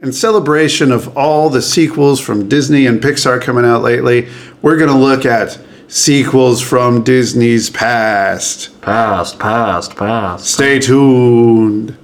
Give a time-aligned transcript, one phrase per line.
[0.00, 4.28] In celebration of all the sequels from Disney and Pixar coming out lately,
[4.62, 8.80] we're going to look at sequels from Disney's past.
[8.80, 10.46] Past, past, past.
[10.46, 11.98] Stay tuned.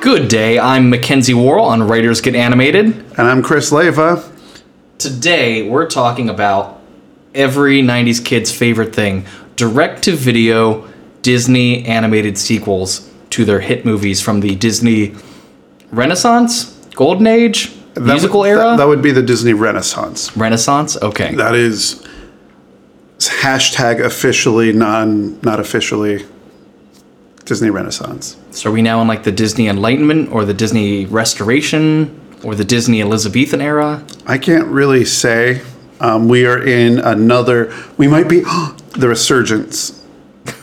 [0.00, 2.86] Good day, I'm Mackenzie Worrell on Writers Get Animated.
[2.86, 4.28] And I'm Chris Leva.
[4.98, 6.80] Today we're talking about
[7.36, 9.26] every 90s kid's favorite thing
[9.56, 10.86] direct to video
[11.22, 15.14] Disney animated sequels to their hit movies from the Disney
[15.90, 20.36] Renaissance, Golden Age, That musical would- era, That, that would be the Disney Renaissance.
[20.36, 20.96] Renaissance.
[21.00, 21.34] Okay.
[21.34, 22.02] That is
[23.18, 26.24] hashtag officially, non not officially
[27.44, 28.36] Disney Renaissance.
[28.50, 32.64] So are we now in like the Disney Enlightenment or the Disney Restoration or the
[32.64, 34.04] Disney Elizabethan era?
[34.26, 35.62] I can't really say.
[36.00, 37.72] Um, we are in another.
[37.96, 38.42] We might be
[38.94, 40.02] the resurgence.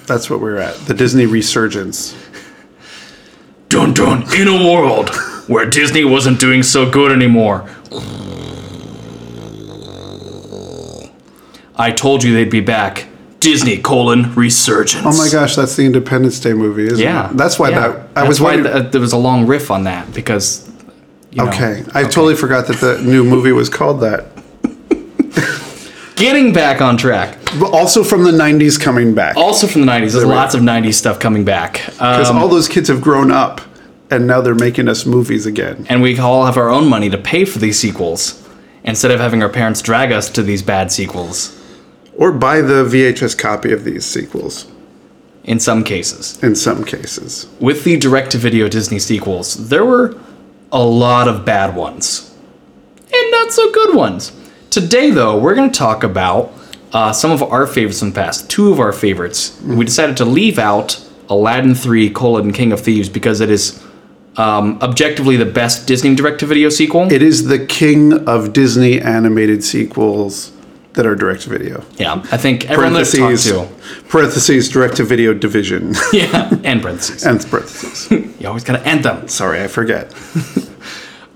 [0.08, 0.76] That's what we're at.
[0.88, 2.16] The Disney resurgence.
[3.70, 5.10] Dun dun, in a world
[5.48, 7.70] where Disney wasn't doing so good anymore.
[11.76, 13.08] I told you they'd be back.
[13.40, 15.04] Disney colon resurgence.
[15.06, 17.38] Oh my gosh, that's the Independence Day movie, isn't Yeah, it?
[17.38, 17.80] That's why yeah.
[17.88, 17.98] that.
[17.98, 18.74] I That's was why wondering.
[18.76, 20.70] th- uh, there was a long riff on that because.
[21.32, 24.26] You know, okay, I totally forgot that the new movie was called that.
[26.18, 27.38] Getting back on track.
[27.60, 30.14] But also from the '90s, coming back Also from the 90s.
[30.14, 31.82] There's lots of 90s stuff coming back.
[31.86, 33.62] because Um, all those kids have grown up,
[34.10, 35.86] and now they're making us movies again.
[35.90, 38.42] and we all have our own money to pay for these sequels
[38.84, 41.58] instead of having our parents drag us to these bad sequels
[42.18, 44.66] Or buy the VHS copy of these sequels.
[45.44, 46.38] in some cases.
[46.44, 50.16] In some cases, with the direct to video Disney sequels, there were
[50.72, 52.32] a lot of bad ones
[53.14, 54.32] and not so good ones.
[54.70, 56.54] Today, though, we're going to talk about
[56.94, 59.60] uh, some of our favorites from the past, two of our favorites.
[59.64, 63.82] We decided to leave out Aladdin 3 colon King of Thieves because it is
[64.38, 67.12] um, objectively the best Disney direct to video sequel.
[67.12, 70.52] it is the king of Disney animated sequels
[70.94, 71.84] that are direct to video.
[71.98, 73.68] yeah, I think everyone that I've to.
[74.10, 77.24] parentheses, direct to video division, Yeah, and parentheses.
[77.26, 78.12] and parentheses.
[78.42, 79.28] You always got to end them.
[79.30, 80.12] Sorry, I forget.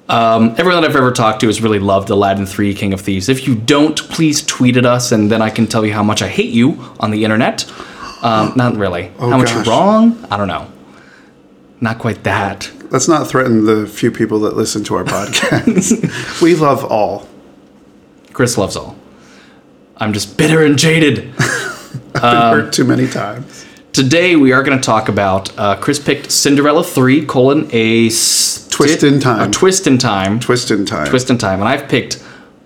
[0.09, 3.29] Everyone that I've ever talked to has really loved Aladdin 3 King of Thieves.
[3.29, 6.21] If you don't, please tweet at us and then I can tell you how much
[6.21, 7.65] I hate you on the internet.
[8.21, 9.11] Um, not really.
[9.19, 9.65] Oh, how much gosh.
[9.65, 10.25] you're wrong?
[10.31, 10.71] I don't know.
[11.81, 12.71] Not quite that.
[12.91, 16.41] Let's not threaten the few people that listen to our podcast.
[16.41, 17.27] we love all.
[18.31, 18.95] Chris loves all.
[19.97, 21.33] I'm just bitter and jaded.
[22.13, 23.64] Been Um, hurt too many times.
[23.95, 28.69] Today we are going to talk about uh, Chris picked Cinderella 3 colon a st-
[28.69, 29.49] Twist in time.
[29.49, 30.37] A twist in time.
[30.41, 31.07] Twist in time.
[31.07, 31.61] Twist in time.
[31.61, 32.21] And I've picked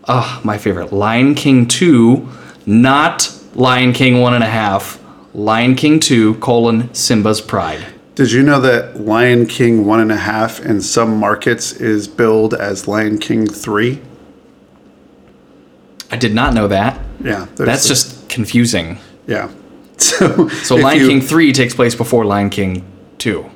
[0.05, 2.27] uh, my favorite Lion King 2,
[2.65, 4.99] not Lion King one and a half.
[5.35, 7.85] Lion King 2 colon Simba's Pride.
[8.15, 12.55] Did you know that Lion King one and a half in some markets is billed
[12.55, 14.01] as Lion King three?
[16.09, 16.99] I did not know that.
[17.23, 18.97] Yeah, That's just confusing.
[19.27, 19.51] yeah.
[20.19, 22.83] So So Lion you- King 3 takes place before Lion King
[23.19, 23.49] 2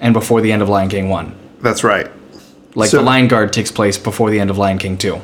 [0.00, 1.34] and before the end of Lion King 1.
[1.60, 2.10] That's right.
[2.74, 5.20] Like So- the Lion Guard takes place before the end of Lion King 2.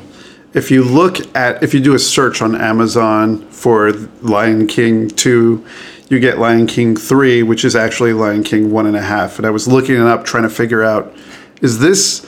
[0.53, 5.63] If you look at, if you do a search on Amazon for Lion King 2,
[6.09, 9.37] you get Lion King 3, which is actually Lion King one and and a half.
[9.37, 11.15] And I was looking it up trying to figure out,
[11.61, 12.25] is this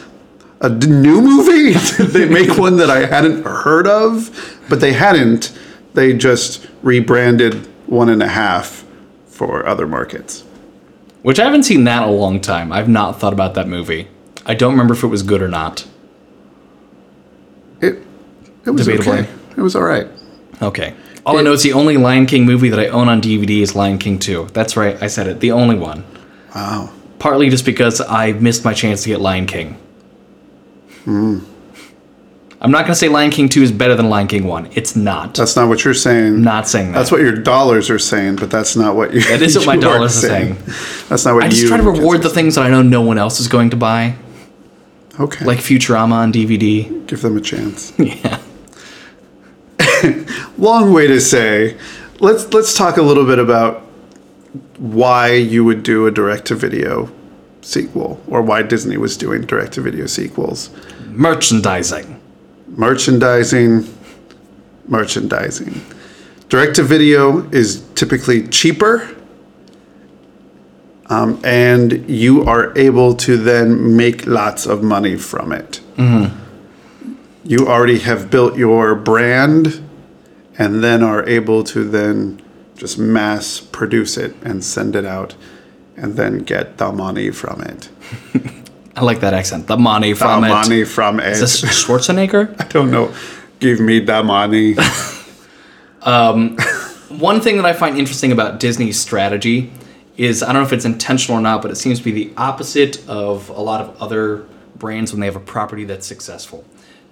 [0.61, 1.73] a new movie?
[1.97, 4.29] Did they make one that I hadn't heard of?
[4.69, 5.51] But they hadn't.
[5.93, 8.83] They just rebranded one and a half
[9.27, 10.43] for other markets.
[11.21, 12.71] Which I haven't seen that in a long time.
[12.71, 14.07] I've not thought about that movie.
[14.45, 15.87] I don't remember if it was good or not.
[17.81, 18.03] It,
[18.65, 19.19] it was Debatably.
[19.21, 19.29] okay.
[19.55, 20.07] It was all right.
[20.61, 20.95] Okay.
[21.25, 23.75] All I know is the only Lion King movie that I own on DVD is
[23.75, 24.49] Lion King 2.
[24.51, 25.39] That's right, I said it.
[25.39, 26.03] The only one.
[26.53, 26.91] Wow.
[27.19, 29.77] Partly just because I missed my chance to get Lion King.
[31.05, 31.39] Hmm.
[32.63, 34.69] I'm not going to say Lion King 2 is better than Lion King 1.
[34.71, 35.35] It's not.
[35.35, 36.41] That's not what you're saying.
[36.41, 36.99] not saying that.
[36.99, 39.19] That's what your dollars are saying, but that's not what you.
[39.21, 40.55] That is what my dollars are saying.
[41.09, 43.01] That's not what you I just try to reward the things that I know no
[43.01, 44.15] one else is going to buy,
[45.19, 47.05] Okay, like Futurama on DVD.
[47.05, 47.91] give them a chance.
[47.99, 48.39] yeah.
[50.57, 51.77] Long way to say.
[52.19, 53.81] Let's let's talk a little bit about
[54.77, 57.11] why you would do a direct-to-video
[57.61, 60.69] sequel, or why Disney was doing direct-to-video sequels.
[61.07, 62.12] Merchandising.
[62.75, 63.87] Merchandising,
[64.87, 65.81] merchandising.
[66.49, 69.15] Direct-to-video is typically cheaper.
[71.07, 75.81] Um, and you are able to then make lots of money from it.
[77.43, 79.83] You already have built your brand
[80.57, 82.41] and then are able to then
[82.75, 85.35] just mass produce it and send it out
[85.95, 87.89] and then get the money from it.
[88.95, 89.67] I like that accent.
[89.67, 90.47] The money The from it.
[90.47, 91.33] The money from it.
[91.33, 92.59] Is this Schwarzenegger?
[92.59, 93.13] I don't know.
[93.59, 94.75] Give me the money.
[96.05, 96.57] Um,
[97.07, 99.71] one thing that I find interesting about Disney's strategy
[100.17, 102.33] is I don't know if it's intentional or not, but it seems to be the
[102.35, 104.45] opposite of a lot of other
[104.75, 106.65] brands when they have a property that's successful.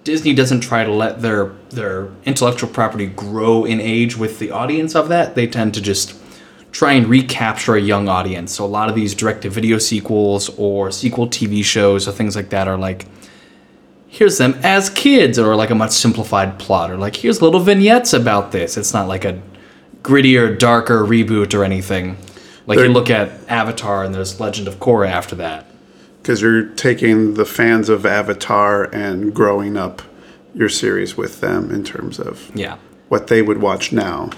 [0.04, 4.94] Disney doesn't try to let their their intellectual property grow in age with the audience
[4.94, 5.34] of that.
[5.34, 6.14] They tend to just
[6.72, 8.52] try and recapture a young audience.
[8.52, 12.34] So a lot of these direct to video sequels or sequel TV shows or things
[12.34, 13.06] like that are like
[14.08, 18.12] here's them as kids or like a much simplified plot or like here's little vignettes
[18.12, 18.76] about this.
[18.76, 19.40] It's not like a
[20.02, 22.16] grittier, darker reboot or anything.
[22.66, 25.66] Like you They're- look at Avatar and there's Legend of Korra after that.
[26.22, 30.02] Because you're taking the fans of Avatar and growing up
[30.54, 32.76] your series with them in terms of Yeah.
[33.08, 34.30] what they would watch now,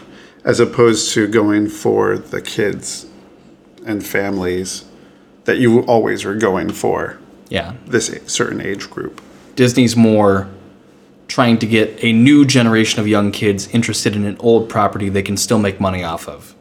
[0.44, 3.06] as opposed to going for the kids
[3.87, 4.85] and families
[5.44, 7.19] that you always were going for
[7.49, 7.73] Yeah.
[7.87, 9.20] this certain age group.
[9.56, 10.49] Disney's more
[11.29, 15.23] trying to get a new generation of young kids interested in an old property they
[15.23, 16.55] can still make money off of.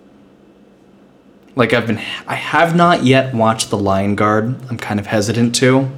[1.55, 4.55] Like I've been I have not yet watched The Lion Guard.
[4.69, 5.89] I'm kind of hesitant to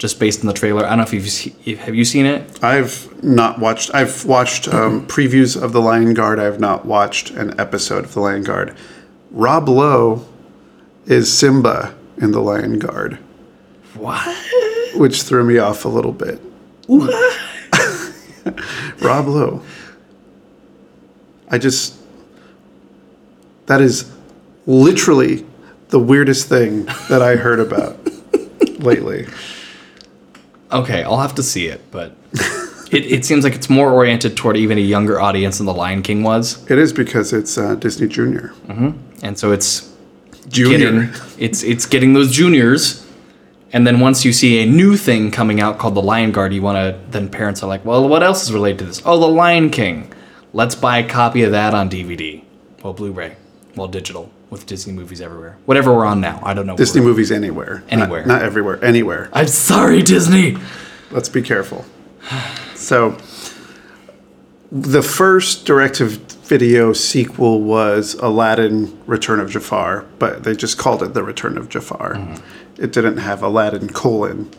[0.00, 0.84] just based on the trailer.
[0.86, 1.12] I don't know if
[1.66, 2.64] you've have you seen it?
[2.64, 3.94] I've not watched.
[3.94, 6.40] I've watched um, previews of The Lion Guard.
[6.40, 8.74] I have not watched an episode of The Lion Guard.
[9.30, 10.26] Rob Lowe
[11.04, 13.18] is Simba in The Lion Guard,
[13.94, 14.26] What?
[14.96, 16.40] which threw me off a little bit.
[16.86, 17.12] What?
[19.02, 19.62] Rob Lowe.
[21.50, 21.94] I just.
[23.66, 24.10] That is
[24.66, 25.46] literally
[25.90, 27.98] the weirdest thing that I heard about
[28.80, 29.26] lately.
[30.72, 32.16] Okay, I'll have to see it, but
[32.92, 36.02] it, it seems like it's more oriented toward even a younger audience than The Lion
[36.02, 36.68] King was.
[36.70, 38.52] It is because it's uh, Disney Junior.
[39.22, 39.92] And so it's
[40.48, 40.78] Junior.
[40.78, 41.08] getting
[41.38, 43.06] it's it's getting those juniors.
[43.72, 46.62] And then once you see a new thing coming out called the lion guard you
[46.62, 49.02] want to then parents are like well what else is related to this?
[49.04, 50.12] Oh the lion king.
[50.52, 52.42] Let's buy a copy of that on dvd
[52.82, 53.36] well blu-ray.
[53.76, 57.30] Well digital with disney movies everywhere whatever we're on now i don't know Disney movies
[57.32, 57.82] anywhere.
[57.88, 58.26] Anywhere.
[58.26, 58.84] Not, everywhere.
[58.84, 59.30] Anywhere.
[59.32, 60.56] i'm sorry disney
[61.10, 61.84] Let's be careful.
[62.76, 63.16] So,
[64.70, 66.12] the first directive
[66.44, 71.68] video sequel was Aladdin Return of Jafar, but they just called it The Return of
[71.68, 72.14] Jafar.
[72.14, 72.82] Mm-hmm.
[72.82, 74.50] It didn't have Aladdin colon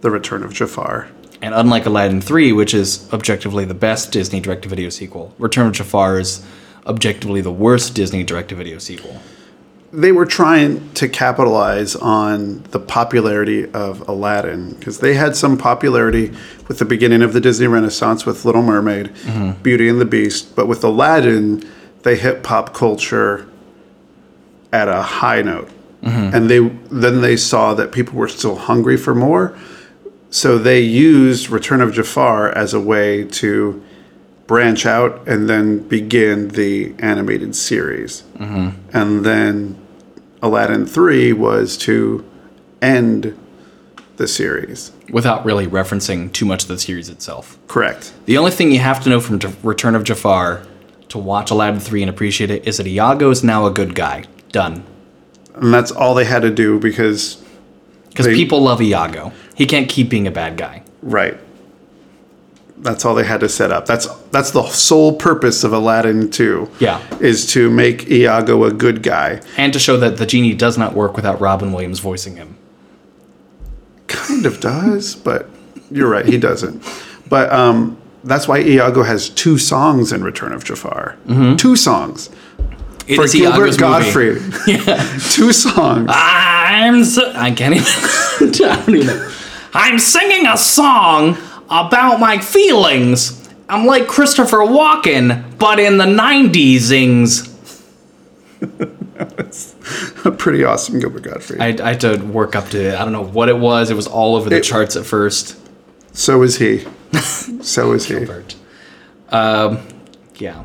[0.00, 1.08] The Return of Jafar.
[1.42, 6.18] and unlike aladdin 3 which is objectively the best disney direct-to-video sequel return of jafar
[6.18, 6.42] is
[6.86, 9.20] objectively the worst disney direct-to-video sequel
[9.92, 16.32] They were trying to capitalize on the popularity of Aladdin because they had some popularity
[16.66, 19.62] with the beginning of the Disney Renaissance with Little Mermaid, mm-hmm.
[19.62, 21.62] Beauty and the Beast, but with Aladdin,
[22.02, 23.48] they hit pop culture
[24.72, 25.70] at a high note.
[26.02, 26.34] Mm-hmm.
[26.34, 26.58] And they
[26.90, 29.56] then they saw that people were still hungry for more.
[30.30, 33.83] So they used Return of Jafar as a way to
[34.46, 38.22] branch out and then begin the animated series.
[38.36, 38.96] Mm-hmm.
[38.96, 39.78] And then
[40.42, 42.24] Aladdin 3 was to
[42.82, 43.38] end
[44.16, 44.92] the series.
[45.10, 48.12] without really referencing too much of the series itself Correct.
[48.26, 50.62] The only thing you have to know from J- Return of Jafar
[51.08, 54.24] to watch Aladdin 3 and appreciate it is that Iago is now a good guy.
[54.52, 54.84] Done.
[55.56, 57.42] And that's all they had to do because,
[58.10, 59.32] Because people love Iago.
[59.56, 60.82] He can't keep being a bad guy.
[61.02, 61.36] right.
[62.78, 63.86] That's all they had to set up.
[63.86, 66.70] That's that's the sole purpose of Aladdin 2.
[66.80, 67.00] Yeah.
[67.20, 69.40] Is to make Iago a good guy.
[69.56, 72.56] And to show that the genie does not work without Robin Williams voicing him.
[74.08, 75.48] Kind of does, but
[75.90, 76.82] you're right, he doesn't.
[77.28, 81.16] But um, that's why Iago has two songs in Return of Jafar.
[81.56, 82.28] Two songs.
[83.06, 84.42] It For Gilbert Iago's Gottfried.
[84.66, 84.96] Yeah.
[85.30, 86.08] two songs.
[86.12, 87.86] I'm so, I can't even.
[87.86, 88.50] I
[88.84, 89.30] don't even.
[89.74, 91.36] I'm singing a song
[91.70, 93.40] about my feelings.
[93.68, 97.50] I'm like Christopher Walken, but in the 90s ings.
[100.38, 101.60] Pretty awesome, Gilbert Gottfried.
[101.60, 102.94] I, I had to work up to it.
[102.94, 103.90] I don't know what it was.
[103.90, 105.56] It was all over the It- charts at first.
[106.12, 106.84] so is he.
[107.62, 108.24] so is he.
[108.24, 108.54] Bert.
[109.30, 109.86] Um,
[110.36, 110.64] yeah.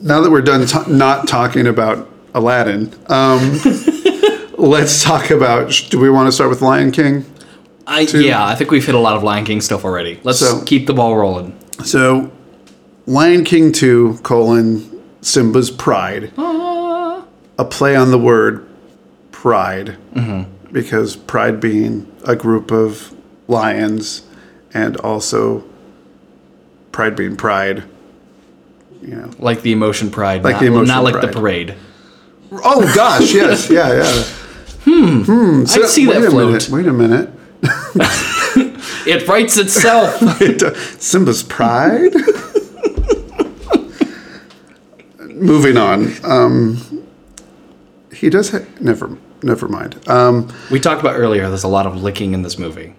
[0.00, 3.58] Now that we're done ta- not talking about Aladdin, um,
[4.56, 5.70] let's talk about.
[5.90, 7.24] Do we want to start with Lion King?
[7.90, 10.20] I, yeah, I think we've hit a lot of Lion King stuff already.
[10.22, 11.54] Let's So- keep the ball rolling.
[11.84, 12.30] So,
[13.06, 14.88] Lion King 2, colon,
[15.22, 16.32] Simba's Pride.
[16.38, 18.66] A play on the word
[19.32, 19.96] pride.
[20.72, 23.12] Because pride being a group of
[23.48, 24.22] lions
[24.72, 25.64] and also
[26.92, 27.82] pride being pride.
[29.02, 29.30] you know.
[29.38, 31.74] Like the emotion pride, Like not, the emotion not like the parade.
[32.52, 34.22] Oh gosh, yes, yeah, yeah.
[34.84, 35.22] Hmm.
[35.22, 35.60] Hmm.
[35.62, 36.68] I'd see wait that a minute.
[36.68, 37.30] Wait a minute.
[39.06, 40.14] It writes itself.
[41.00, 42.12] Simba's pride.
[45.34, 46.12] Moving on.
[46.22, 47.06] Um,
[48.12, 48.50] he does.
[48.50, 49.16] Ha- never.
[49.42, 50.06] Never mind.
[50.08, 51.48] Um, we talked about earlier.
[51.48, 52.90] There's a lot of licking in this movie.
[52.90, 52.92] I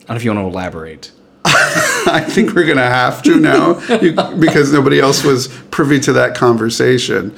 [0.00, 1.12] don't know if you want to elaborate.
[1.44, 6.34] I think we're gonna have to now you, because nobody else was privy to that
[6.34, 7.36] conversation.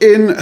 [0.00, 0.36] In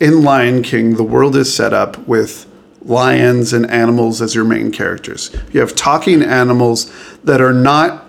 [0.00, 2.46] in Lion King, the world is set up with
[2.82, 5.34] lions and animals as your main characters.
[5.52, 6.92] You have talking animals
[7.24, 8.06] that are not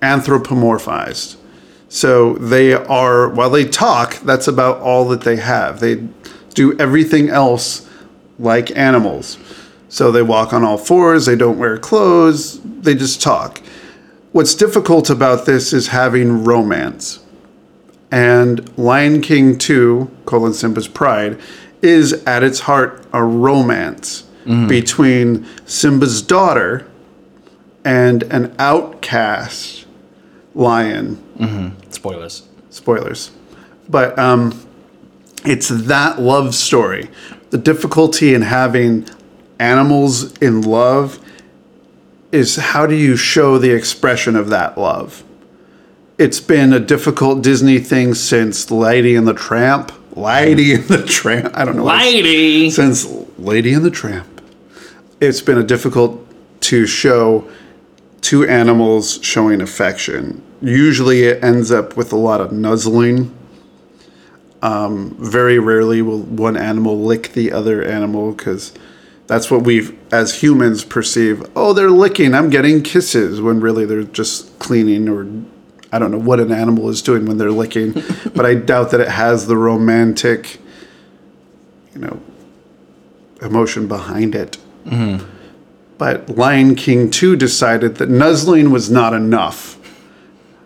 [0.00, 1.36] anthropomorphized.
[1.88, 5.80] So they are while they talk, that's about all that they have.
[5.80, 6.06] They
[6.54, 7.88] do everything else
[8.38, 9.38] like animals.
[9.88, 13.62] So they walk on all fours, they don't wear clothes, they just talk.
[14.32, 17.20] What's difficult about this is having romance.
[18.10, 21.40] And Lion King 2, colon Simba's Pride,
[21.84, 24.24] is at its heart a romance
[24.68, 26.86] between Simba's daughter
[27.84, 29.86] and an outcast
[30.54, 31.16] lion
[31.90, 32.42] Spoilers.
[32.70, 33.30] spoilers.
[33.88, 34.66] But um,
[35.46, 37.08] it's that love story.
[37.50, 39.08] The difficulty in having
[39.58, 41.18] animals in love
[42.32, 45.22] is how do you show the expression of that love?
[46.18, 49.90] It's been a difficult Disney thing since Lady and the Tramp.
[50.16, 51.50] Lady and the Tramp.
[51.54, 51.84] I don't know.
[51.84, 52.70] Lady.
[52.70, 53.06] since
[53.38, 54.40] Lady and the Tramp.
[55.20, 56.20] It's been a difficult
[56.62, 57.48] to show
[58.20, 60.42] two animals showing affection.
[60.60, 63.36] Usually it ends up with a lot of nuzzling.
[64.62, 68.72] Um, very rarely will one animal lick the other animal because
[69.26, 71.44] that's what we as humans perceive.
[71.54, 75.26] Oh, they're licking, I'm getting kisses, when really they're just cleaning or
[75.94, 77.92] I don't know what an animal is doing when they're licking.
[78.34, 80.58] but I doubt that it has the romantic,
[81.94, 82.20] you know,
[83.40, 84.58] emotion behind it.
[84.86, 85.24] Mm-hmm.
[85.96, 89.78] But Lion King 2 decided that nuzzling was not enough.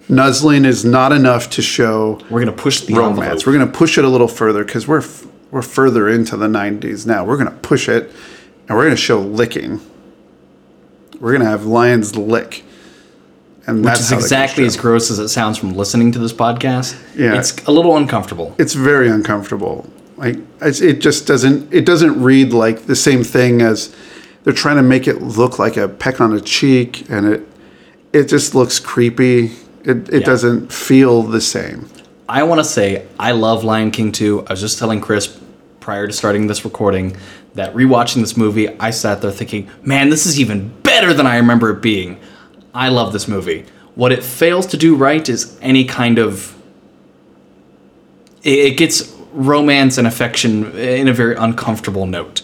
[0.08, 3.18] Nuzzling is not enough to show We're gonna push the romance.
[3.18, 3.46] envelope.
[3.46, 6.46] We're going to push it a little further because we're f- we're further into the
[6.46, 7.24] 90s now.
[7.26, 8.10] We're going to push it,
[8.66, 9.80] and we're going to show licking.
[11.20, 12.64] We're going to have lions lick,
[13.68, 16.10] and Which that's is how they can exactly as gross as it sounds from listening
[16.12, 16.98] to this podcast.
[17.14, 17.38] Yeah.
[17.38, 18.54] It's a little uncomfortable.
[18.58, 19.88] it's very uncomfortable.
[20.16, 23.94] Like it's, it just doesn't it doesn't read like the same thing as
[24.42, 27.46] they're trying to make it look like a peck on a cheek, and it
[28.12, 29.52] it just looks creepy.
[29.84, 30.26] It it Yeah.
[30.26, 31.88] doesn't feel the same.
[32.28, 34.44] I want to say I love Lion King 2.
[34.48, 35.38] I was just telling Chris
[35.80, 37.16] prior to starting this recording
[37.54, 41.36] that rewatching this movie, I sat there thinking, man, this is even better than I
[41.36, 42.18] remember it being.
[42.78, 43.66] I love this movie.
[43.96, 46.56] What it fails to do right is any kind of.
[48.44, 52.42] It, it gets romance and affection in a very uncomfortable note.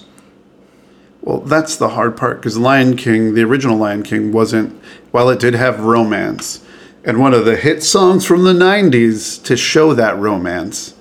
[1.21, 4.75] Well, that's the hard part because Lion King, the original Lion King, wasn't.
[5.13, 6.65] While it did have romance,
[7.05, 10.95] and one of the hit songs from the '90s to show that romance,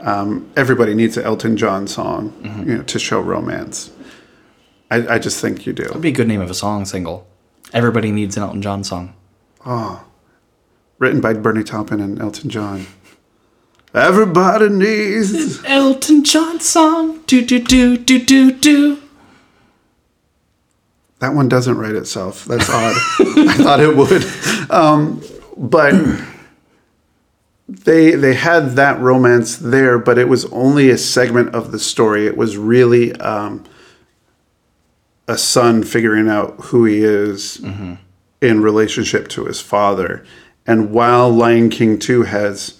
[0.00, 2.34] um, everybody needs an Elton John song,
[2.66, 3.90] you know, to show romance.
[4.90, 5.84] I, I just think you do.
[5.84, 7.26] That'd be a good name of a song single.
[7.74, 9.14] Everybody needs an Elton John song.
[10.98, 12.86] Written by Bernie Taupin and Elton John.
[13.92, 15.58] Everybody needs.
[15.58, 17.20] an Elton John song.
[17.26, 19.02] Do do do do do do.
[21.18, 22.44] That one doesn't write itself.
[22.44, 22.94] That's odd.
[23.48, 24.24] I thought it would.
[24.70, 25.20] Um,
[25.56, 25.94] but
[27.68, 32.26] they they had that romance there, but it was only a segment of the story.
[32.26, 33.64] It was really um,
[35.26, 37.94] a son figuring out who he is mm-hmm.
[38.40, 40.24] in relationship to his father.
[40.66, 42.78] And while Lion King 2 has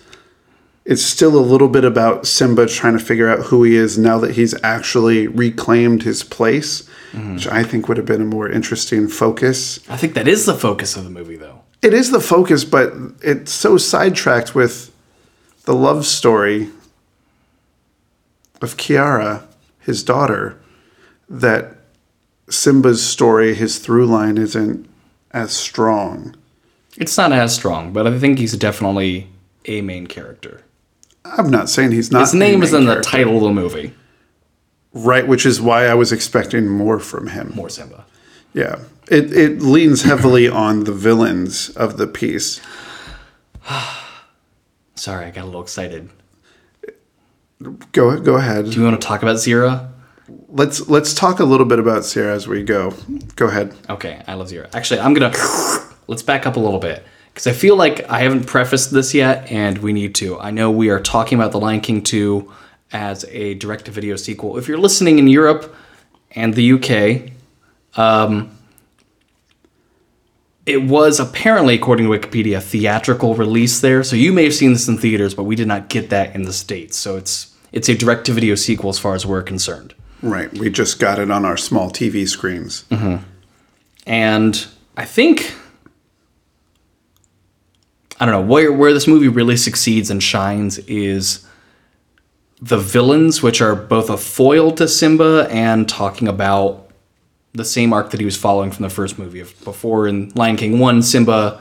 [0.85, 4.19] it's still a little bit about Simba trying to figure out who he is now
[4.19, 6.83] that he's actually reclaimed his place,
[7.13, 7.35] mm-hmm.
[7.35, 9.81] which I think would have been a more interesting focus.
[9.89, 11.63] I think that is the focus of the movie, though.
[11.81, 14.95] It is the focus, but it's so sidetracked with
[15.65, 16.71] the love story
[18.61, 19.47] of Kiara,
[19.81, 20.59] his daughter,
[21.29, 21.77] that
[22.49, 24.89] Simba's story, his through line, isn't
[25.31, 26.35] as strong.
[26.97, 29.29] It's not as strong, but I think he's definitely
[29.65, 30.63] a main character.
[31.25, 32.21] I'm not saying he's not.
[32.21, 33.95] His name is in the title of the movie.
[34.93, 35.27] right?
[35.27, 37.53] Which is why I was expecting more from him.
[37.55, 38.05] More Simba.
[38.53, 42.61] Yeah, it it leans heavily on the villains of the piece.
[44.95, 46.11] Sorry, I got a little excited.
[47.93, 48.67] Go go ahead.
[48.67, 49.91] Do you want to talk about Zira?
[50.29, 52.95] Let's let's talk a little bit about Zira as we go.
[53.37, 53.75] Go ahead.
[53.91, 54.75] Okay, I love Zira.
[54.75, 55.35] Actually, I'm gonna
[56.07, 59.51] let's back up a little bit because I feel like I haven't prefaced this yet,
[59.51, 60.39] and we need to.
[60.39, 62.51] I know we are talking about The Lion King 2
[62.93, 64.57] as a direct to video sequel.
[64.57, 65.75] If you're listening in Europe
[66.31, 67.33] and the UK,
[67.99, 68.57] um,
[70.65, 74.03] it was apparently, according to Wikipedia, a theatrical release there.
[74.03, 76.45] So you may have seen this in theaters, but we did not get that in
[76.45, 76.97] the States.
[76.97, 79.95] So it's it's a direct to video sequel as far as we're concerned.
[80.25, 80.51] Right.
[80.57, 82.85] We just got it on our small TV screens.
[82.91, 83.23] Mm-hmm.
[84.07, 84.67] And
[84.97, 85.55] I think
[88.19, 91.47] I don't know where where this movie really succeeds and shines is
[92.61, 96.91] the villains, which are both a foil to Simba and talking about
[97.53, 99.43] the same arc that he was following from the first movie.
[99.63, 101.61] Before in Lion King one, Simba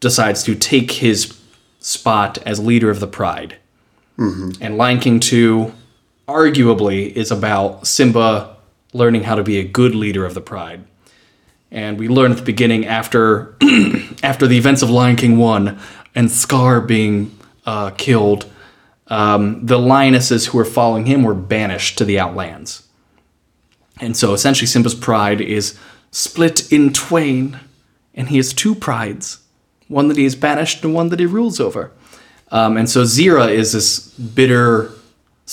[0.00, 1.38] decides to take his
[1.78, 3.56] spot as leader of the Pride,
[4.18, 4.62] mm-hmm.
[4.62, 5.72] and Lion King two,
[6.30, 8.56] arguably, is about Simba
[8.92, 10.84] learning how to be a good leader of the Pride.
[11.70, 13.56] And we learn at the beginning after
[14.22, 15.78] after the events of Lion King one
[16.14, 18.50] and Scar being uh, killed,
[19.06, 22.88] um, the lionesses who were following him were banished to the Outlands,
[24.00, 25.78] and so essentially Simba's pride is
[26.10, 27.60] split in twain,
[28.14, 29.38] and he has two prides,
[29.88, 31.92] one that he is banished and one that he rules over,
[32.50, 34.92] um, and so Zira is this bitter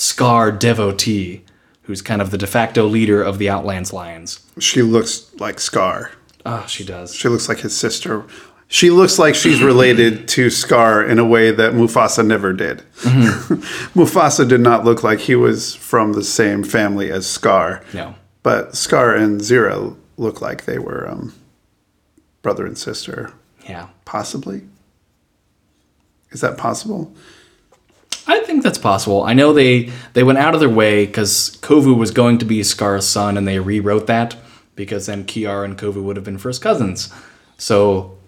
[0.02, 1.42] Scar devotee.
[1.82, 4.38] Who's kind of the de facto leader of the Outlands Lions?
[4.60, 6.12] She looks like Scar.
[6.46, 7.16] Ah, she does.
[7.16, 8.24] She looks like his sister.
[8.68, 12.78] She looks like she's related to Scar in a way that Mufasa never did.
[13.96, 17.82] Mufasa did not look like he was from the same family as Scar.
[17.92, 18.14] No.
[18.44, 21.34] But Scar and Zira look like they were um,
[22.42, 23.32] brother and sister,
[23.68, 23.88] Yeah.
[24.04, 24.62] possibly.
[26.30, 27.12] Is that possible?
[28.28, 29.24] I think that's possible.
[29.24, 32.62] I know they they went out of their way because Kovu was going to be
[32.62, 34.36] Scar's son, and they rewrote that
[34.76, 37.12] because then Kiara and Kovu would have been first cousins.
[37.56, 38.18] So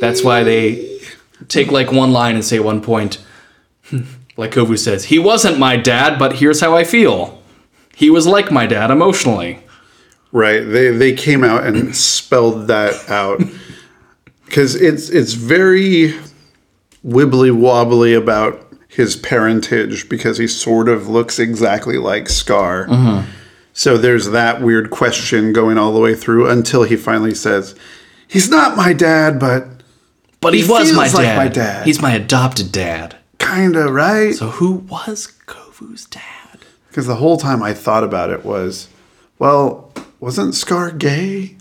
[0.00, 1.00] that's why they
[1.48, 3.18] take like one line and say one point,
[4.36, 7.42] like Kovu says, "He wasn't my dad, but here's how I feel.
[7.96, 9.58] He was like my dad emotionally."
[10.30, 10.60] Right.
[10.60, 13.42] They they came out and spelled that out
[14.46, 16.14] because it's it's very
[17.04, 18.63] wibbly wobbly about
[18.94, 23.24] his parentage because he sort of looks exactly like Scar.
[23.72, 27.74] So there's that weird question going all the way through until he finally says,
[28.28, 29.66] "He's not my dad, but
[30.40, 31.36] But he, He was my like dad.
[31.36, 31.86] my dad.
[31.86, 33.16] He's my adopted dad.
[33.38, 36.20] kinda right." So who was Kovu's dad?
[36.88, 38.86] Because the whole time I thought about it was,
[39.40, 41.56] well, wasn't Scar gay?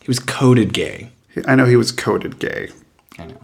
[0.00, 1.08] He was coded gay.
[1.46, 2.68] I know he was coded gay.
[3.18, 3.40] I know.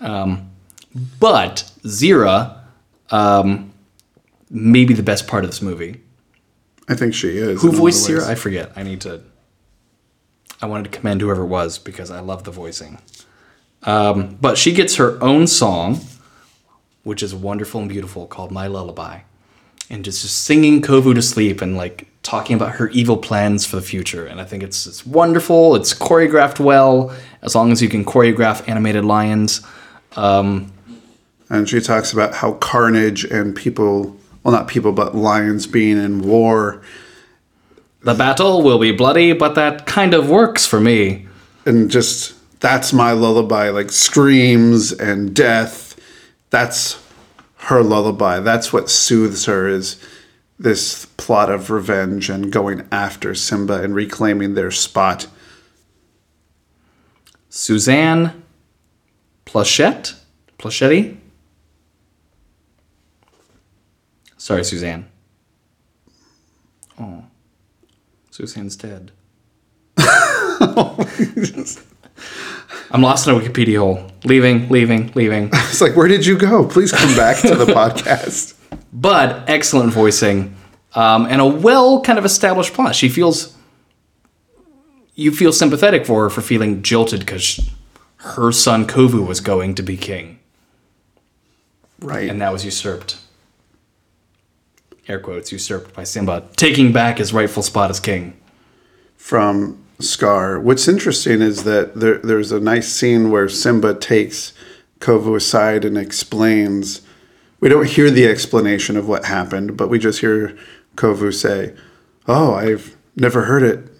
[0.00, 0.48] Um,
[0.94, 2.58] but Zira,
[3.10, 3.72] um,
[4.50, 6.00] maybe the best part of this movie.
[6.88, 7.62] I think she is.
[7.62, 8.24] Who in a lot voiced Zira?
[8.24, 8.72] I forget.
[8.76, 9.22] I need to.
[10.60, 12.98] I wanted to commend whoever it was because I love the voicing.
[13.84, 16.00] Um, but she gets her own song,
[17.02, 19.20] which is wonderful and beautiful, called "My Lullaby,"
[19.90, 23.76] and just, just singing Kovu to sleep and like talking about her evil plans for
[23.76, 24.24] the future.
[24.26, 25.74] And I think it's it's wonderful.
[25.74, 29.62] It's choreographed well, as long as you can choreograph animated lions.
[31.52, 36.22] And she talks about how carnage and people, well, not people, but lions being in
[36.22, 36.80] war.
[38.00, 41.26] The battle will be bloody, but that kind of works for me.
[41.66, 46.00] And just, that's my lullaby, like screams and death.
[46.48, 46.98] That's
[47.56, 48.40] her lullaby.
[48.40, 50.02] That's what soothes her is
[50.58, 55.26] this plot of revenge and going after Simba and reclaiming their spot.
[57.50, 58.42] Suzanne
[59.44, 60.14] Pleshette?
[60.58, 61.18] Plachetti?
[64.42, 65.06] Sorry, Suzanne.
[66.98, 67.22] Oh.
[68.32, 69.12] Suzanne's dead.
[69.96, 70.96] I'm
[73.02, 74.10] lost in a Wikipedia hole.
[74.24, 75.48] Leaving, leaving, leaving.
[75.52, 76.66] It's like, where did you go?
[76.66, 78.54] Please come back to the podcast.
[78.92, 80.56] but excellent voicing
[80.96, 82.96] um, and a well kind of established plot.
[82.96, 83.56] She feels
[85.14, 87.70] you feel sympathetic for her for feeling jilted because
[88.16, 90.40] her son Kovu was going to be king,
[92.00, 92.28] Right.
[92.28, 93.18] and that was usurped.
[95.12, 98.32] Air quotes usurped by Simba, taking back his rightful spot as king.
[99.14, 100.58] from Scar.
[100.58, 104.52] What's interesting is that there, there's a nice scene where Simba takes
[105.00, 107.02] Kovu aside and explains.
[107.60, 110.56] We don't hear the explanation of what happened, but we just hear
[110.96, 111.74] Kovu say,
[112.26, 113.90] "Oh, I've never heard it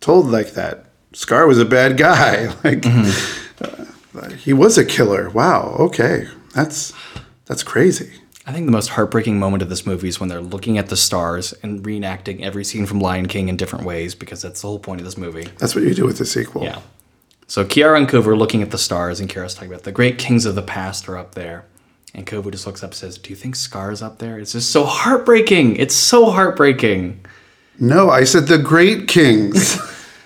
[0.00, 0.86] told like that.
[1.12, 2.52] Scar was a bad guy.
[2.64, 5.28] Like uh, he was a killer.
[5.30, 5.76] Wow.
[5.78, 6.92] Okay, that's
[7.44, 8.10] that's crazy."
[8.46, 10.96] I think the most heartbreaking moment of this movie is when they're looking at the
[10.96, 14.78] stars and reenacting every scene from Lion King in different ways because that's the whole
[14.78, 15.48] point of this movie.
[15.58, 16.62] That's what you do with the sequel.
[16.62, 16.80] Yeah.
[17.46, 20.18] So Kiara and Kovu are looking at the stars, and Kiara's talking about the great
[20.18, 21.64] kings of the past are up there.
[22.14, 24.38] And Kovu just looks up and says, Do you think Scar's up there?
[24.38, 25.76] It's just so heartbreaking.
[25.76, 27.24] It's so heartbreaking.
[27.80, 29.78] No, I said the great kings.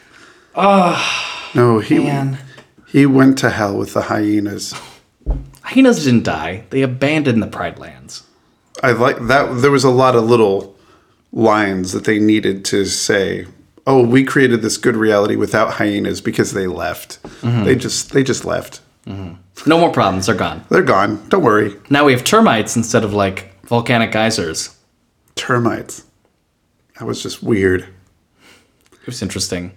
[0.57, 2.39] no, he Man.
[2.87, 4.75] he went to hell with the hyenas.
[5.69, 6.65] Hyenas didn't die.
[6.71, 8.23] They abandoned the Pride Lands.
[8.83, 9.61] I like that.
[9.61, 10.75] There was a lot of little
[11.31, 13.47] lines that they needed to say.
[13.87, 17.23] Oh, we created this good reality without hyenas because they left.
[17.43, 17.65] Mm-hmm.
[17.65, 18.81] They just they just left.
[19.07, 19.69] Mm-hmm.
[19.69, 20.25] No more problems.
[20.25, 20.65] They're gone.
[20.71, 21.29] They're gone.
[21.29, 21.77] Don't worry.
[21.91, 24.75] Now we have termites instead of like volcanic geysers.
[25.35, 26.05] Termites.
[26.99, 27.83] That was just weird.
[27.83, 29.73] It was interesting.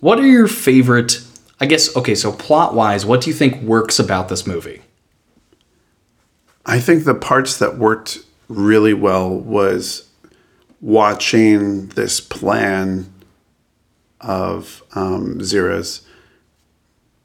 [0.00, 1.24] What are your favorite?
[1.60, 2.14] I guess okay.
[2.14, 4.82] So plot wise, what do you think works about this movie?
[6.66, 10.08] I think the parts that worked really well was
[10.80, 13.12] watching this plan
[14.20, 16.06] of um, Zira's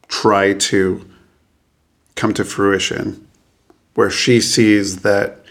[0.07, 1.09] try to
[2.15, 3.27] come to fruition,
[3.93, 5.43] where she sees that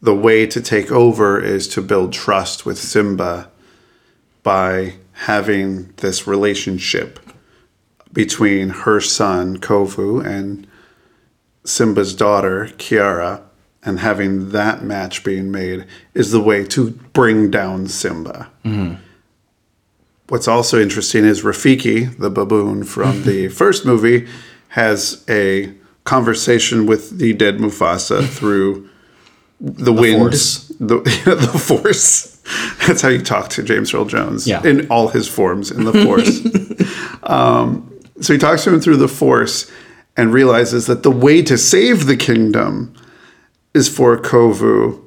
[0.00, 3.50] the way to take over is to build trust with Simba
[4.42, 7.18] by having this relationship
[8.12, 10.66] between her son Kovu and
[11.64, 13.40] Simba's daughter, Kiara,
[13.84, 18.50] and having that match being made is the way to bring down Simba.
[18.64, 18.94] Mm-hmm.
[20.28, 24.28] What's also interesting is Rafiki, the baboon from the first movie,
[24.68, 25.72] has a
[26.04, 28.88] conversation with the dead Mufasa through
[29.60, 30.68] the, wind, Force.
[30.80, 32.40] the the force.
[32.86, 34.62] That's how you talk to James Earl Jones Yeah.
[34.64, 36.40] in all his forms in the force.
[37.22, 37.91] Um,
[38.22, 39.70] So he talks to him through the Force
[40.16, 42.94] and realizes that the way to save the kingdom
[43.74, 45.02] is for Kovu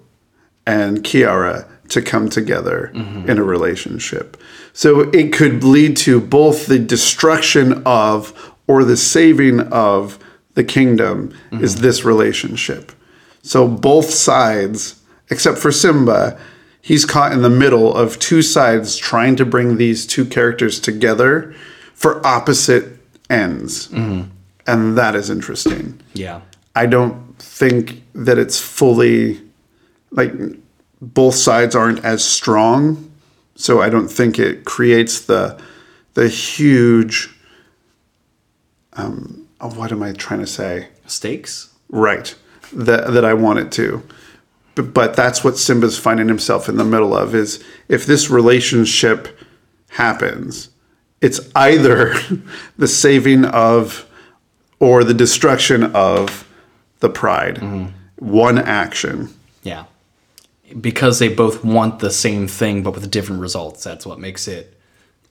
[0.66, 3.30] and Kiara to come together mm-hmm.
[3.30, 4.38] in a relationship.
[4.74, 10.18] So it could lead to both the destruction of or the saving of
[10.56, 11.84] the kingdom is mm-hmm.
[11.84, 12.92] this relationship.
[13.44, 16.40] So both sides, except for Simba,
[16.82, 21.54] he's caught in the middle of two sides trying to bring these two characters together
[21.94, 22.95] for opposite
[23.30, 23.90] ends.
[24.68, 26.02] And that is interesting.
[26.14, 26.42] Yeah.
[26.76, 29.42] I don't think that it's fully
[30.12, 30.34] like
[31.02, 33.12] both sides aren't as strong,
[33.56, 35.60] so I don't think it creates the
[36.16, 37.34] the huge
[38.94, 40.88] um oh, what am I trying to say?
[41.06, 41.74] Stakes.
[41.90, 42.36] Right.
[42.74, 44.04] That that I want it to.
[44.74, 49.40] But, but that's what Simba's finding himself in the middle of is if this relationship
[49.92, 50.70] happens,
[51.26, 52.14] it's either
[52.78, 54.08] the saving of
[54.80, 56.48] or the destruction of
[57.00, 57.56] the pride.
[57.56, 57.88] Mm-hmm.
[58.18, 59.34] One action.
[59.64, 59.86] Yeah.
[60.80, 63.84] Because they both want the same thing but with different results.
[63.84, 64.80] That's what makes it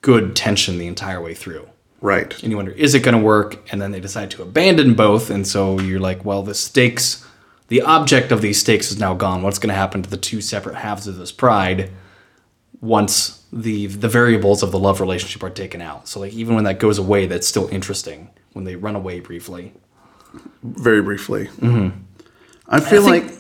[0.01, 1.69] good tension the entire way through.
[2.01, 2.43] Right.
[2.43, 3.71] And you wonder, is it going to work?
[3.71, 5.31] And then they decide to abandon both.
[5.31, 7.25] And so you're like, well, the stakes,
[7.69, 9.43] the object of these stakes is now gone.
[9.43, 11.91] What's going to happen to the two separate halves of this pride
[12.81, 16.09] once the the variables of the love relationship are taken out?
[16.09, 19.73] So like even when that goes away, that's still interesting when they run away briefly.
[20.63, 21.49] Very briefly.
[22.69, 23.35] I feel I think- like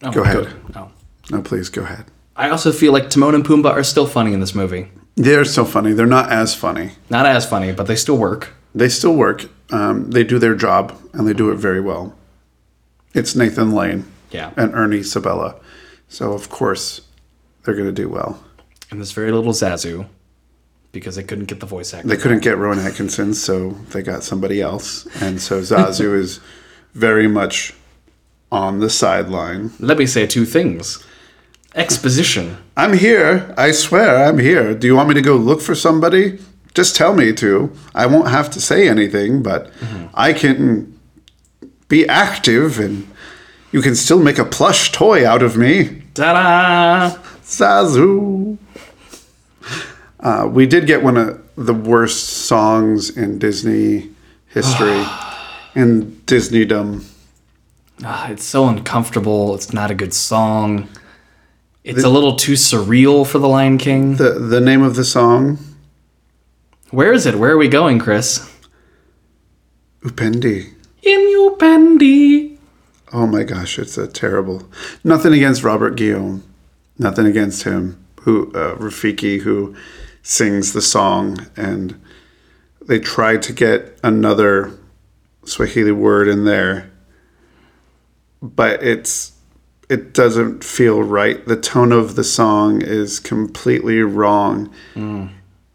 [0.00, 0.36] Oh, Go ahead.
[0.44, 0.76] good.
[0.76, 0.90] Oh.
[1.32, 2.04] no, please go ahead.
[2.36, 4.92] I also feel like Timon and Pumbaa are still funny in this movie.
[5.16, 5.92] They're still funny.
[5.92, 6.92] They're not as funny.
[7.10, 8.50] Not as funny, but they still work.
[8.72, 9.46] They still work.
[9.72, 12.14] Um, they do their job, and they do it very well.
[13.12, 14.52] It's Nathan Lane Yeah.
[14.56, 15.56] and Ernie Sabella,
[16.08, 17.00] so of course
[17.64, 18.38] they're going to do well.
[18.90, 20.06] And there's very little Zazu
[20.92, 22.08] because they couldn't get the voice actor.
[22.08, 26.40] They couldn't get Rowan Atkinson, so they got somebody else, and so Zazu is
[26.94, 27.74] very much
[28.50, 29.72] on the sideline.
[29.78, 31.04] Let me say two things.
[31.74, 32.56] Exposition.
[32.76, 33.54] I'm here.
[33.58, 34.74] I swear, I'm here.
[34.74, 36.38] Do you want me to go look for somebody?
[36.74, 37.72] Just tell me to.
[37.94, 40.06] I won't have to say anything, but mm-hmm.
[40.14, 40.98] I can
[41.88, 43.06] be active and
[43.70, 46.02] you can still make a plush toy out of me.
[46.14, 47.16] Ta-da!
[47.42, 48.58] Zazu.
[50.20, 54.10] Uh, we did get one of the worst songs in Disney
[54.48, 55.04] history,
[55.74, 57.04] in Disneydom.
[58.04, 59.54] Ah, it's so uncomfortable.
[59.54, 60.88] It's not a good song.
[61.84, 64.16] It's a little too surreal for The Lion King.
[64.16, 65.58] The the name of the song,
[66.90, 67.36] Where is it?
[67.36, 68.54] Where are we going, Chris?
[70.02, 70.74] Upendi.
[71.02, 72.58] In Upendi.
[73.12, 74.68] Oh my gosh, it's a terrible.
[75.02, 76.42] Nothing against Robert Guillaume.
[76.98, 78.04] Nothing against him.
[78.22, 79.74] Who uh, Rafiki who
[80.28, 81.98] sings the song and
[82.86, 84.78] they tried to get another
[85.44, 86.90] Swahili word in there,
[88.42, 89.32] but it's
[89.88, 91.42] it doesn't feel right.
[91.46, 94.70] The tone of the song is completely wrong.
[94.92, 95.28] Hmm.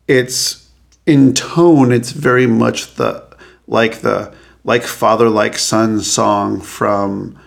[0.08, 0.70] It's
[1.08, 3.26] in tone, it's very much the
[3.66, 7.40] like the like father like son song from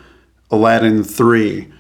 [0.51, 1.73] Aladdin three,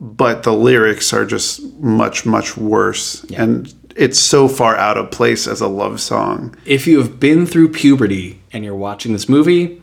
[0.00, 5.46] but the lyrics are just much much worse, and it's so far out of place
[5.46, 6.54] as a love song.
[6.64, 9.82] If you have been through puberty and you're watching this movie,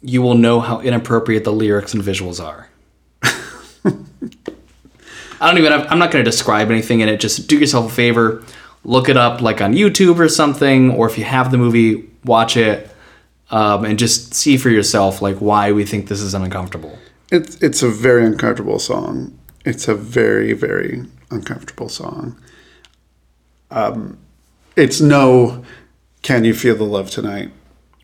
[0.00, 2.68] you will know how inappropriate the lyrics and visuals are.
[5.40, 7.20] I don't even have, I'm not going to describe anything in it.
[7.20, 8.44] Just do yourself a favor,
[8.84, 12.56] look it up like on YouTube or something, or if you have the movie, watch
[12.56, 12.90] it
[13.50, 16.98] um, and just see for yourself like why we think this is uncomfortable.
[17.30, 19.38] It's it's a very uncomfortable song.
[19.64, 22.40] It's a very very uncomfortable song.
[23.70, 24.18] Um,
[24.76, 25.64] it's no,
[26.22, 27.50] can you feel the love tonight?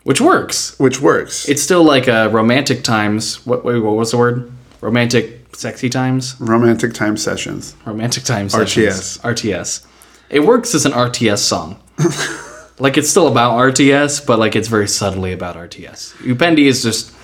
[0.02, 0.78] Which works.
[0.78, 1.48] Which works.
[1.48, 3.44] It's still like a romantic times.
[3.46, 4.52] What wait, what was the word?
[4.80, 6.36] Romantic sexy times?
[6.40, 7.74] Romantic time sessions.
[7.86, 9.18] Romantic time sessions.
[9.18, 9.34] RTS.
[9.34, 9.86] RTS.
[10.30, 11.80] It works as an RTS song.
[12.78, 16.14] like it's still about RTS, but like it's very subtly about RTS.
[16.16, 17.14] Upendi is just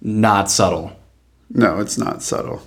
[0.00, 0.96] not subtle.
[1.50, 2.62] No, it's not subtle.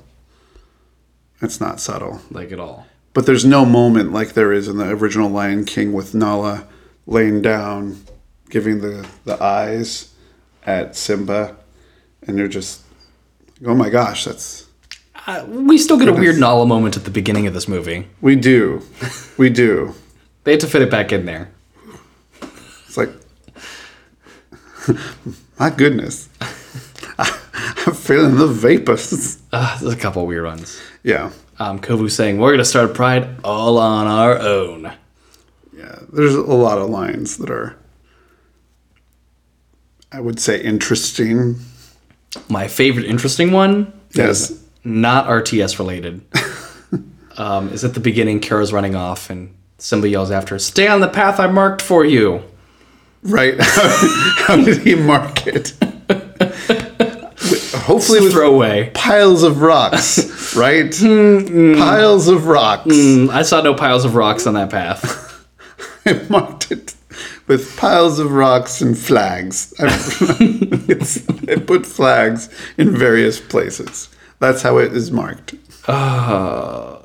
[1.42, 2.22] It's not subtle.
[2.30, 2.86] Like at all.
[3.14, 6.68] But there's no moment like there is in the original Lion King with Nala
[7.06, 8.04] laying down,
[8.50, 10.12] giving the, the eyes
[10.66, 11.56] at Simba,
[12.26, 12.82] and you're just,
[13.66, 14.68] oh my gosh, that's.
[15.28, 16.20] Uh, we still get goodness.
[16.20, 18.08] a weird Nala moment at the beginning of this movie.
[18.22, 18.82] We do.
[19.36, 19.96] We do.
[20.44, 21.50] they had to fit it back in there.
[22.86, 23.10] It's like,
[25.60, 26.30] my goodness.
[27.18, 29.42] I'm feeling the vapors.
[29.52, 30.80] Uh, there's a couple weird ones.
[31.02, 31.32] Yeah.
[31.60, 34.92] Um, Kovu saying, We're going to start Pride all on our own.
[35.76, 37.78] Yeah, there's a lot of lines that are,
[40.12, 41.60] I would say, interesting.
[42.50, 44.50] My favorite interesting one yes.
[44.50, 46.22] is not RTS related.
[47.38, 51.02] um, is at the beginning, Kiara's running off, and Simba yells after her, Stay on
[51.02, 52.42] the path I marked for you.
[53.22, 53.56] Right.
[53.60, 55.74] How did he mark it?
[57.84, 60.18] hopefully with throwaway piles of rocks,
[60.58, 60.86] right?
[60.86, 62.88] Mm, piles of rocks.
[62.88, 65.48] Mm, I saw no piles of rocks on that path.
[66.06, 66.96] I marked it
[67.48, 69.74] with piles of rocks and flags.
[69.80, 69.86] I,
[71.52, 74.10] I put flags in various places.
[74.40, 75.56] That's how it is marked.
[75.88, 77.00] Uh,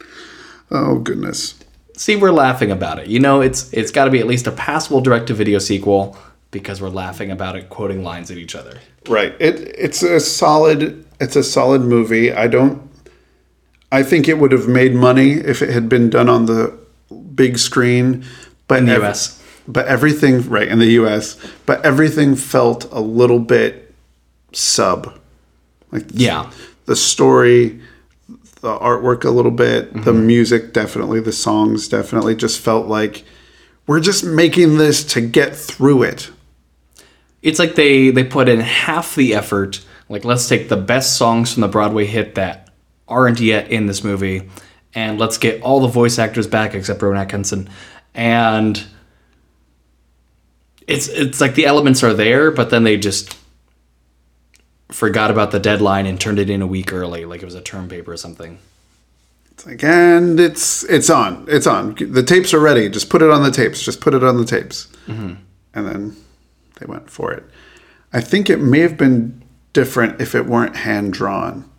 [0.70, 1.54] oh goodness.
[1.96, 3.08] See, we're laughing about it.
[3.08, 6.16] You know, it's it's got to be at least a passable direct-to-video sequel
[6.50, 8.80] because we're laughing about it, quoting lines at each other.
[9.08, 9.34] Right.
[9.38, 12.32] It it's a solid it's a solid movie.
[12.32, 12.88] I don't
[13.92, 16.78] I think it would have made money if it had been done on the
[17.34, 18.24] big screen,
[18.68, 19.36] but in the ev- US.
[19.66, 21.36] But everything right in the US,
[21.66, 23.94] but everything felt a little bit
[24.52, 25.18] sub.
[25.92, 26.50] Like yeah.
[26.86, 27.80] The story,
[28.60, 30.02] the artwork a little bit, mm-hmm.
[30.02, 33.24] the music definitely, the songs definitely just felt like
[33.86, 36.30] we're just making this to get through it
[37.42, 39.84] it's like they they put in half the effort.
[40.08, 42.70] Like let's take the best songs from the Broadway hit that
[43.08, 44.50] aren't yet in this movie,
[44.94, 47.68] and let's get all the voice actors back except Rowan Atkinson,
[48.14, 48.84] and
[50.86, 53.36] it's it's like the elements are there, but then they just
[54.88, 57.60] forgot about the deadline and turned it in a week early, like it was a
[57.60, 58.58] term paper or something.
[59.52, 61.94] It's like, and it's it's on, it's on.
[61.94, 62.88] The tapes are ready.
[62.88, 63.82] Just put it on the tapes.
[63.82, 65.34] Just put it on the tapes, mm-hmm.
[65.74, 66.16] and then
[66.80, 67.44] they went for it.
[68.12, 71.70] I think it may have been different if it weren't hand drawn.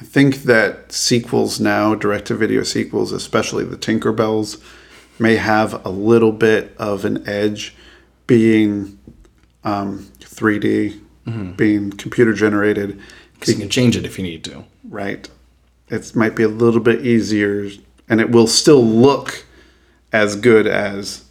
[0.00, 4.62] I think that sequels now, direct to video sequels, especially the Tinkerbells,
[5.18, 7.74] may have a little bit of an edge
[8.26, 8.98] being
[9.62, 11.52] um, 3D, mm-hmm.
[11.52, 13.00] being computer generated.
[13.34, 14.64] Because you can change it if you need to.
[14.82, 15.28] Right.
[15.88, 17.70] It might be a little bit easier,
[18.08, 19.44] and it will still look
[20.12, 21.24] as good as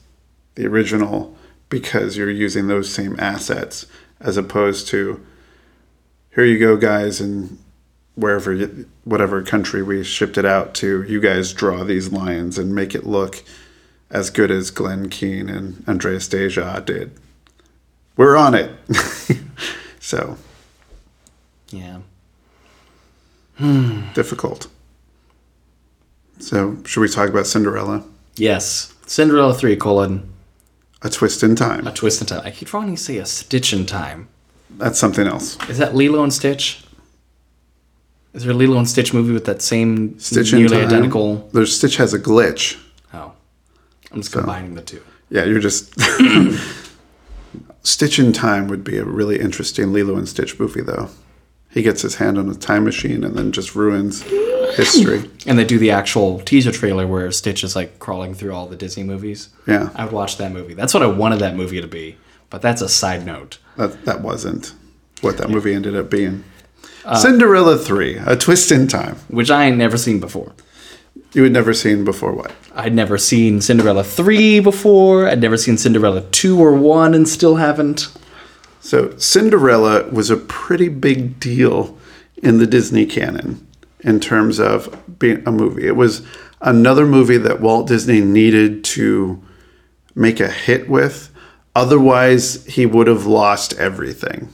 [0.56, 1.36] the original
[1.74, 3.88] because you're using those same assets
[4.20, 5.26] as opposed to
[6.36, 7.58] here you go guys and
[8.14, 8.56] wherever
[9.06, 13.08] whatever country we shipped it out to you guys draw these lines and make it
[13.08, 13.44] look
[14.12, 17.12] as good as Glen Keane and Andreas Deja did.
[18.16, 18.72] We're on it.
[20.04, 20.38] So.
[21.70, 22.00] Yeah.
[24.14, 24.68] Difficult.
[26.40, 28.04] So should we talk about Cinderella?
[28.36, 28.94] Yes.
[29.08, 30.33] Cinderella 3 colon
[31.04, 31.86] a Twist in Time.
[31.88, 32.42] A Twist in Time.
[32.44, 34.28] I keep wanting to say a Stitch in Time.
[34.78, 35.58] That's something else.
[35.70, 36.84] Is that Lilo and Stitch?
[38.34, 41.48] Is there a Lilo and Stitch movie with that same Stitch nearly identical?
[41.54, 42.80] There's Stitch has a glitch.
[43.14, 43.34] Oh,
[44.12, 45.04] I'm just so, combining the two.
[45.30, 45.94] Yeah, you're just
[47.84, 51.10] Stitch in Time would be a really interesting Lilo and Stitch movie, though.
[51.70, 54.24] he gets his hand on a time machine and then just ruins
[54.76, 55.30] history.
[55.46, 58.78] And they do the actual teaser trailer where Stitch is like crawling through all the
[58.78, 59.50] Disney movies.
[59.68, 59.90] Yeah.
[59.94, 60.74] I would watch that movie.
[60.74, 62.16] That's what I wanted that movie to be.
[62.50, 63.58] But that's a side note.
[63.76, 64.74] That that wasn't
[65.20, 66.46] what that movie ended up being.
[67.20, 69.18] Cinderella 3, A Twist in Time.
[69.28, 70.54] Which I ain't never seen before.
[71.34, 72.54] You had never seen before what?
[72.76, 75.28] I'd never seen Cinderella 3 before.
[75.28, 78.08] I'd never seen Cinderella 2 or 1 and still haven't.
[78.80, 81.98] So Cinderella was a pretty big deal
[82.38, 83.66] in the Disney canon
[84.04, 85.88] in terms of being a movie.
[85.88, 86.26] It was
[86.62, 89.42] another movie that Walt Disney needed to
[90.16, 91.30] make a hit with.
[91.76, 94.50] Otherwise, he would have lost everything.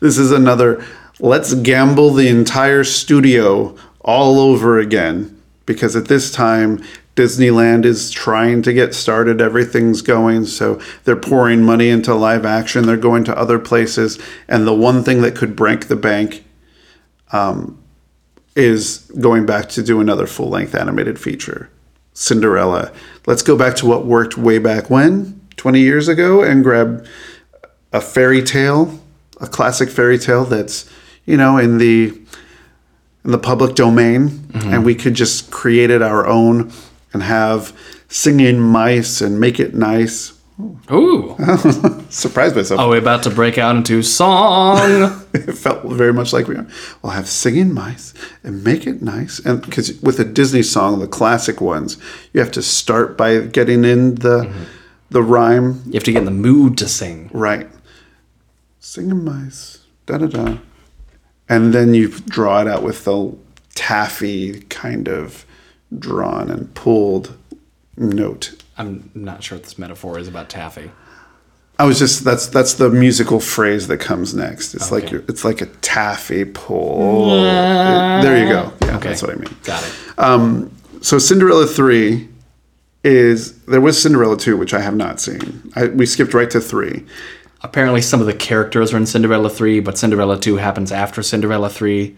[0.00, 0.84] This is another
[1.18, 6.82] let's gamble the entire studio all over again because at this time
[7.16, 12.84] Disneyland is trying to get started everything's going so they're pouring money into live action
[12.84, 16.44] they're going to other places and the one thing that could break the bank
[17.32, 17.82] um,
[18.56, 21.70] is going back to do another full length animated feature
[22.14, 22.90] Cinderella.
[23.26, 27.06] Let's go back to what worked way back when 20 years ago and grab
[27.92, 28.98] a fairy tale,
[29.38, 30.88] a classic fairy tale that's,
[31.26, 32.18] you know, in the
[33.24, 34.28] in the public domain.
[34.28, 34.72] Mm-hmm.
[34.72, 36.72] And we could just create it our own
[37.12, 40.35] and have singing mice and make it nice.
[40.90, 41.36] Ooh.
[42.08, 42.80] Surprised myself.
[42.80, 45.22] Are we about to break out into song?
[45.36, 46.56] It felt very much like we
[47.02, 49.38] will have singing mice and make it nice.
[49.38, 51.98] And because with a Disney song, the classic ones,
[52.32, 54.64] you have to start by getting in the mm-hmm.
[55.10, 57.28] the rhyme you have to get in the mood to sing.
[57.34, 57.68] Right.
[58.80, 59.84] Singing mice.
[60.06, 60.56] Da da da.
[61.50, 63.36] And then you draw it out with the
[63.74, 65.44] taffy kind of
[65.98, 67.36] drawn and pulled
[67.98, 68.54] note.
[68.78, 70.90] I'm not sure what this metaphor is about taffy.
[71.78, 74.74] I was just that's that's the musical phrase that comes next.
[74.74, 75.12] It's like Okay.
[75.12, 77.30] you're, it's like a taffy pull.
[77.42, 78.72] there you go.
[78.82, 79.08] Yeah, Okay.
[79.10, 79.54] that's what I mean.
[79.64, 79.92] Got it.
[80.18, 80.70] Um,
[81.02, 82.28] so Cinderella 3
[83.04, 85.70] is there was Cinderella 2 which I have not seen.
[85.76, 87.04] I, we skipped right to 3.
[87.62, 91.68] Apparently, some of the characters are in Cinderella 3, but Cinderella 2 happens after Cinderella
[91.68, 92.16] 3.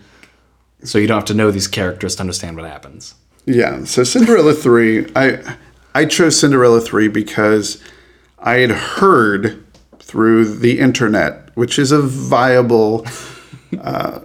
[0.85, 3.15] So you don't have to know these characters to understand what happens.
[3.45, 3.85] Yeah.
[3.85, 5.57] So Cinderella three, I
[5.99, 7.83] I chose Cinderella three because
[8.39, 9.65] I had heard
[9.99, 13.05] through the internet, which is a viable,
[13.81, 14.21] uh,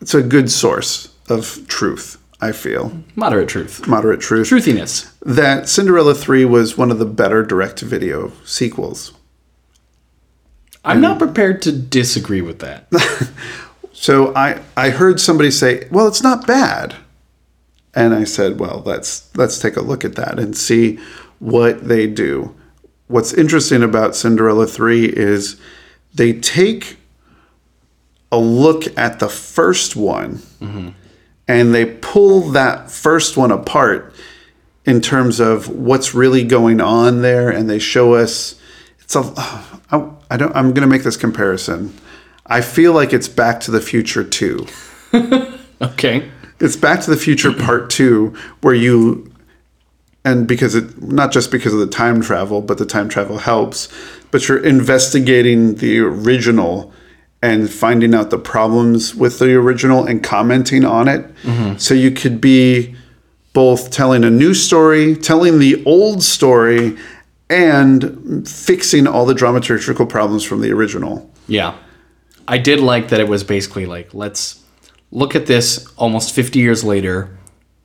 [0.00, 2.16] it's a good source of truth.
[2.40, 3.88] I feel Moderate truth.
[3.88, 5.12] moderate truth Truthiness.
[5.22, 9.12] that Cinderella three was one of the better direct to video sequels.
[10.84, 12.86] I'm not prepared to disagree with that.
[13.94, 16.96] So I I heard somebody say, "Well, it's not bad,"
[17.94, 20.98] and I said, "Well, let's let's take a look at that and see
[21.38, 22.54] what they do."
[23.08, 25.60] What's interesting about Cinderella three is
[26.14, 26.96] they take
[28.30, 30.88] a look at the first one mm-hmm.
[31.46, 34.14] and they pull that first one apart
[34.86, 38.58] in terms of what's really going on there and they show us
[39.00, 39.20] it's a
[39.90, 41.94] I, I don't I'm going to make this comparison.
[42.46, 44.66] I feel like it's Back to the Future 2.
[45.82, 46.30] Okay.
[46.62, 49.28] It's Back to the Future Part 2 where you
[50.24, 53.88] and because it not just because of the time travel, but the time travel helps,
[54.30, 56.92] but you're investigating the original
[57.42, 61.26] and finding out the problems with the original and commenting on it.
[61.42, 61.76] Mm-hmm.
[61.78, 62.94] So you could be
[63.52, 66.96] both telling a new story, telling the old story,
[67.50, 71.28] and fixing all the dramaturgical problems from the original.
[71.48, 71.76] Yeah.
[72.46, 74.61] I did like that it was basically like, let's
[75.12, 77.36] look at this almost 50 years later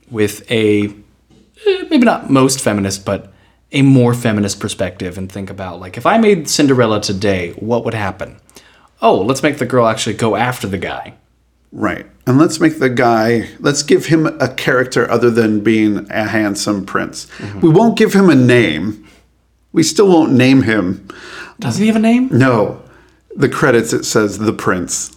[0.10, 3.32] with a, eh, maybe not most feminist, but
[3.74, 7.94] a more feminist perspective and think about, like, if I made Cinderella today, what would
[7.94, 8.38] happen?
[9.02, 11.16] Oh, let's make the girl actually go after the guy.
[11.74, 12.06] Right.
[12.26, 16.86] And let's make the guy, let's give him a character other than being a handsome
[16.86, 17.28] prince.
[17.62, 19.06] We won't give him a name.
[19.74, 21.08] We still won't name him.
[21.60, 22.30] Doesn't he have a name?
[22.32, 22.82] No.
[23.36, 25.17] The credits, it says the prince.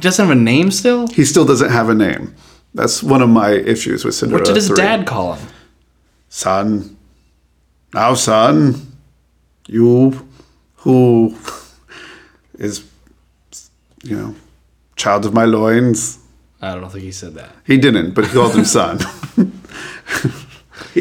[0.00, 1.08] He doesn't have a name still?
[1.08, 2.34] He still doesn't have a name.
[2.72, 4.40] That's one of my issues with Cinderella.
[4.40, 4.76] What did his 3.
[4.76, 5.46] dad call him?
[6.30, 6.96] Son.
[7.92, 8.96] Now, son,
[9.66, 10.26] you
[10.76, 11.36] who
[12.54, 12.82] is,
[14.02, 14.34] you know,
[14.96, 16.18] child of my loins.
[16.62, 17.54] I don't think he said that.
[17.66, 19.00] He didn't, but he called him son.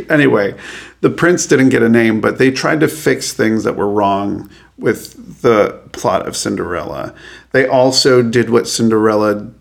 [0.07, 0.55] Anyway,
[1.01, 4.49] the prince didn't get a name, but they tried to fix things that were wrong
[4.77, 7.15] with the plot of Cinderella.
[7.51, 9.51] They also did what Cinderella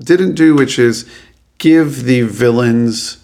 [0.00, 1.08] didn't do, which is
[1.58, 3.18] give the villains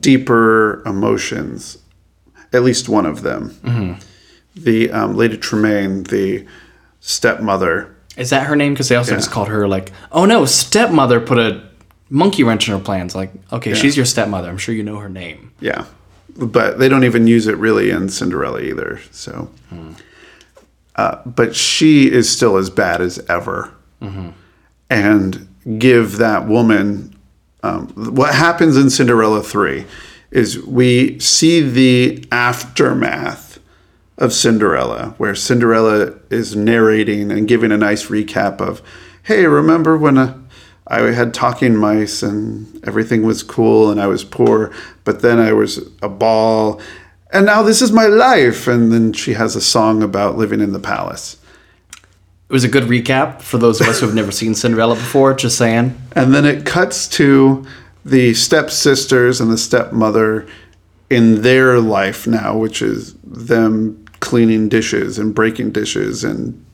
[0.00, 1.78] deeper emotions.
[2.52, 3.98] At least one of them.
[4.56, 6.46] The um, Lady Tremaine, the
[7.00, 8.72] stepmother, Is that her name?
[8.74, 9.18] Because they also Yeah.
[9.18, 11.62] just called her like, oh no, stepmother put a
[12.10, 13.14] monkey wrench in her plans.
[13.14, 14.48] Like, okay, she's your stepmother.
[14.48, 15.52] I'm sure you know her name.
[15.60, 15.84] Yeah,
[16.36, 18.98] but they don't even use it really in Cinderella either.
[19.12, 19.48] So,
[20.98, 23.72] uh, but she is still as bad as ever,
[24.90, 27.14] and give that woman.
[27.62, 29.86] Um, what happens in Cinderella three
[30.30, 33.58] is we see the aftermath
[34.18, 38.82] of Cinderella, where Cinderella is narrating and giving a nice recap of,
[39.22, 40.36] "Hey, remember when uh,
[40.88, 44.72] I had talking mice and everything was cool and I was poor,
[45.04, 46.80] but then I was a ball,
[47.32, 50.72] and now this is my life." And then she has a song about living in
[50.72, 51.36] the palace.
[52.48, 55.34] It was a good recap for those of us who have never seen Cinderella before.
[55.34, 55.94] Just saying.
[56.12, 57.66] And then it cuts to
[58.04, 60.46] the stepsisters and the stepmother
[61.10, 66.64] in their life now, which is them cleaning dishes and breaking dishes and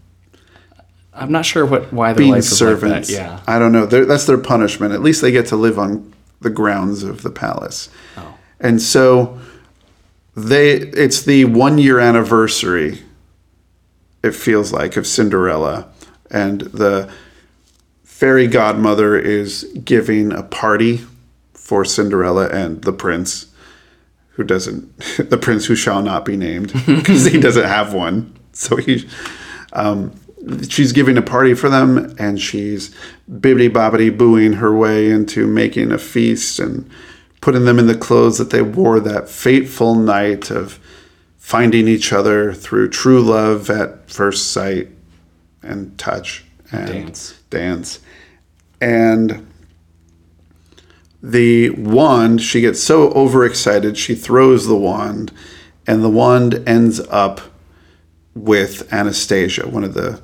[1.17, 3.09] I'm not sure what why their being life is servants.
[3.11, 3.25] like that.
[3.25, 3.41] Yeah.
[3.47, 3.87] I don't know.
[3.87, 4.93] They're, that's their punishment.
[4.93, 7.89] At least they get to live on the grounds of the palace.
[8.17, 8.35] Oh.
[8.59, 9.39] And so
[10.37, 13.03] they it's the one year anniversary
[14.25, 15.87] it feels like of Cinderella.
[16.31, 17.13] And the
[18.05, 21.05] fairy godmother is giving a party
[21.53, 23.49] for Cinderella and the prince
[24.31, 28.35] who doesn't the prince who shall not be named because he doesn't have one.
[28.53, 29.07] So he
[29.75, 30.19] um,
[30.69, 32.95] she's giving a party for them and she's
[33.31, 36.89] bibbity bobbity booing her way into making a feast and
[37.45, 40.81] putting them in the clothes that they wore that fateful night of
[41.37, 44.89] finding each other through true love at first sight
[45.63, 46.43] and touch
[46.73, 47.35] and Dance.
[47.51, 48.01] dance.
[48.81, 49.47] And
[51.23, 55.31] the wand, she gets so overexcited, she throws the wand,
[55.87, 57.43] and the wand ends up
[58.35, 60.23] with Anastasia, one of the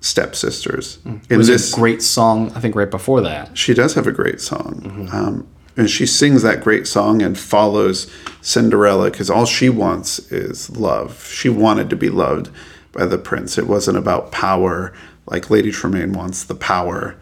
[0.00, 1.00] stepsisters.
[1.04, 3.58] In It was this, a great song, I think, right before that.
[3.58, 5.08] she does have a great song.
[5.12, 8.10] Um, and she sings that great song and follows
[8.40, 11.26] Cinderella because all she wants is love.
[11.26, 12.50] She wanted to be loved
[12.92, 13.56] by the prince.
[13.56, 14.92] It wasn't about power
[15.26, 17.16] like Lady Tremaine wants the power,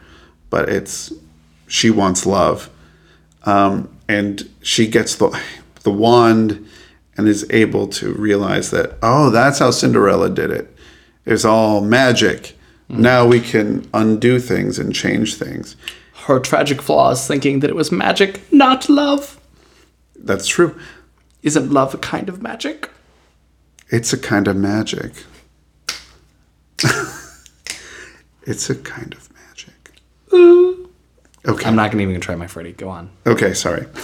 [0.48, 1.12] but it's
[1.68, 2.68] she wants love.
[3.44, 5.38] Um, and she gets the
[5.82, 6.66] the wand
[7.16, 10.74] and is able to realize that oh, that's how Cinderella did it.
[11.24, 12.56] It's all magic.
[12.88, 15.76] Now we can undo things and change things.
[16.24, 19.40] Her tragic flaws, thinking that it was magic, not love.
[20.14, 20.78] That's true.
[21.42, 22.90] Isn't love a kind of magic?
[23.88, 25.12] It's a kind of magic.
[28.42, 29.92] it's a kind of magic.
[31.46, 31.66] Okay.
[31.66, 32.72] I'm not gonna even try my Freddy.
[32.72, 33.10] Go on.
[33.26, 33.84] Okay, sorry.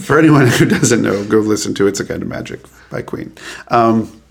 [0.00, 3.34] For anyone who doesn't know, go listen to It's a Kind of Magic by Queen.
[3.68, 4.21] Um,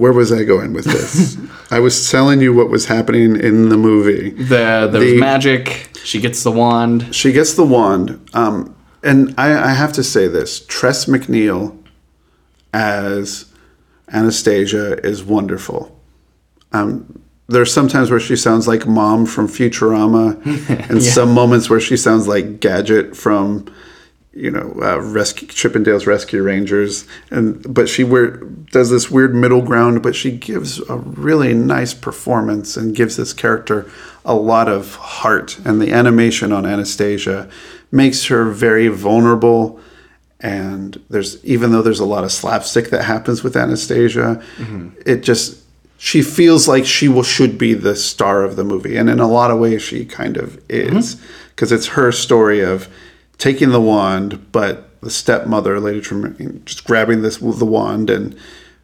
[0.00, 1.36] where was I going with this?
[1.70, 4.30] I was telling you what was happening in the movie.
[4.30, 5.90] The there The- was magic.
[6.04, 7.14] She gets the wand.
[7.14, 8.18] She gets the wand.
[8.32, 11.76] Um, and I, I have to say this Tress MacNeille
[12.72, 13.44] as
[14.10, 15.94] Anastasia is wonderful.
[16.72, 20.40] Um, there's sometimes where she sounds like Mom from Futurama,
[20.90, 23.66] and some moments where she sounds like Gadget from,
[24.32, 27.04] you know, uh, Rescue Chip 'n Dale's Rescue Rangers.
[27.30, 28.36] And but she wear,
[28.72, 33.32] does this weird middle ground, but she gives a really nice performance and gives this
[33.32, 33.86] character
[34.24, 35.58] a lot of heart.
[35.64, 37.48] And the animation on Anastasia
[37.90, 39.80] makes her very vulnerable
[40.40, 44.42] and there's even though there's a lot of slapstick that happens with Anastasia,
[45.04, 45.58] it just
[45.98, 49.28] she feels like she will should be the star of the movie, and in a
[49.28, 51.20] lot of ways she kind of is
[51.50, 52.88] because it's her story of
[53.40, 58.38] taking the wand, but the stepmother, Lady Tremaine, just grabbing this the wand and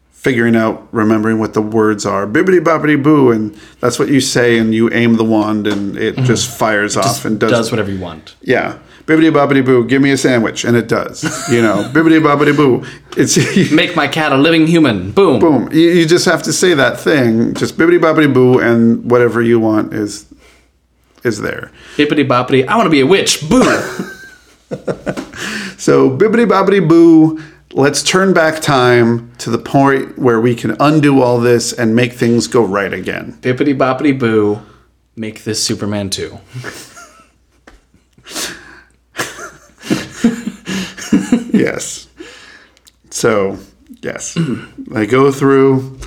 [0.09, 4.57] figuring out, remembering what the words are, bibbity boppity boo, and that's what you say,
[4.57, 6.25] and you aim the wand, and it mm-hmm.
[6.25, 8.35] just fires off and does, Does whatever you want.
[8.41, 8.79] yeah.
[9.05, 10.65] Bibbity bobbity boo, give me a sandwich.
[10.65, 11.23] And it does.
[11.49, 12.85] You know, bibbity bobbity boo.
[13.15, 15.11] It's Make my cat a living human.
[15.13, 15.39] Boom.
[15.39, 15.71] boom.
[15.71, 17.53] You, you just have to say that thing.
[17.53, 20.25] Just bibbity bobbity boo, and whatever you want is
[21.23, 21.71] is there.
[21.95, 22.67] Bippity boppity.
[22.67, 23.47] I want to be a witch.
[23.47, 23.63] Boo.
[25.77, 27.41] So bibbity bobbity boo.
[27.71, 32.13] Let's turn back time to the point where we can undo all this and make
[32.13, 33.37] things go right again.
[33.41, 34.59] Bippity boppity boo.
[35.15, 36.39] Make this Superman 2.
[41.53, 42.07] yes.
[43.11, 43.59] So,
[44.01, 44.37] yes.
[44.95, 45.99] I go through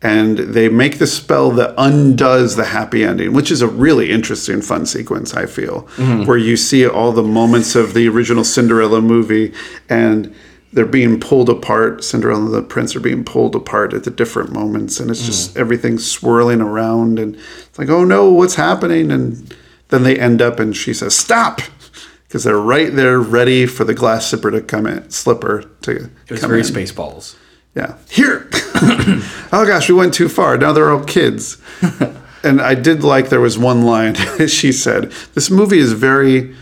[0.00, 4.62] and they make the spell that undoes the happy ending, which is a really interesting,
[4.62, 6.24] fun sequence, I feel, mm-hmm.
[6.24, 9.52] where you see all the moments of the original Cinderella movie
[9.88, 10.32] and
[10.72, 12.04] they're being pulled apart.
[12.04, 15.54] Cinderella and the prince are being pulled apart at the different moments, and it's just
[15.54, 15.60] mm.
[15.60, 19.10] everything swirling around, and it's like, oh no, what's happening?
[19.10, 19.54] And
[19.88, 21.60] then they end up, and she says, "Stop,"
[22.28, 26.30] because they're right there, ready for the glass slipper to come in, slipper to It
[26.30, 26.66] was come very in.
[26.66, 27.36] Spaceballs.
[27.74, 27.96] Yeah.
[28.10, 28.48] Here.
[28.52, 30.56] oh gosh, we went too far.
[30.56, 31.58] Now they're all kids.
[32.42, 34.14] and I did like there was one line
[34.48, 36.54] she said, This movie is very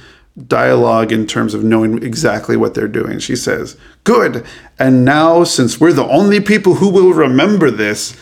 [0.46, 3.18] dialogue in terms of knowing exactly what they're doing.
[3.18, 4.44] She says, Good.
[4.78, 8.16] And now, since we're the only people who will remember this,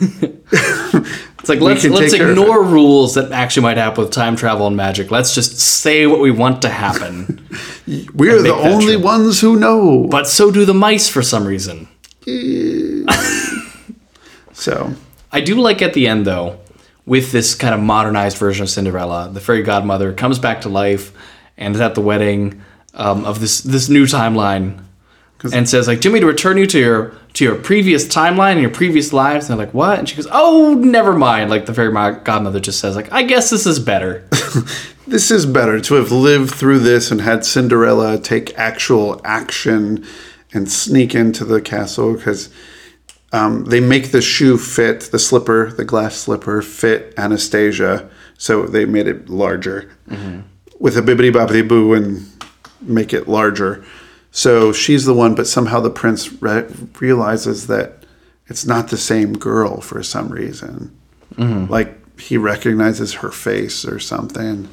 [1.44, 4.34] It's like let's let's take care of ignore rules that actually might happen with time
[4.34, 5.10] travel and magic.
[5.10, 7.43] Let's just say what we want to happen.
[8.14, 9.02] we're the only true.
[9.04, 10.06] ones who know.
[10.10, 11.88] but so do the mice for some reason.
[14.54, 14.94] So,
[15.32, 16.58] I do like at the end though,
[17.04, 21.12] with this kind of modernized version of Cinderella, the fairy godmother comes back to life
[21.58, 22.62] and is at the wedding
[22.94, 24.82] um, of this this new timeline,
[25.52, 28.06] and says like, "Do you want me to return you to your to your previous
[28.06, 31.50] timeline and your previous lives?" And they're like, "What?" And she goes, "Oh, never mind."
[31.50, 31.92] Like the fairy
[32.24, 34.24] godmother just says like, "I guess this is better."
[35.06, 40.04] this is better to have lived through this and had Cinderella take actual action
[40.52, 42.48] and sneak into the castle because
[43.32, 48.08] um, they make the shoe fit the slipper, the glass slipper, fit Anastasia.
[48.38, 49.90] So they made it larger
[50.78, 52.26] with a bibbity bobbity boo and
[52.82, 53.84] make it larger.
[54.36, 56.66] So she's the one, but somehow the prince re-
[56.98, 58.02] realizes that
[58.48, 60.94] it's not the same girl for some reason.
[61.36, 61.70] Mm-hmm.
[61.72, 64.68] Like he recognizes her face or something.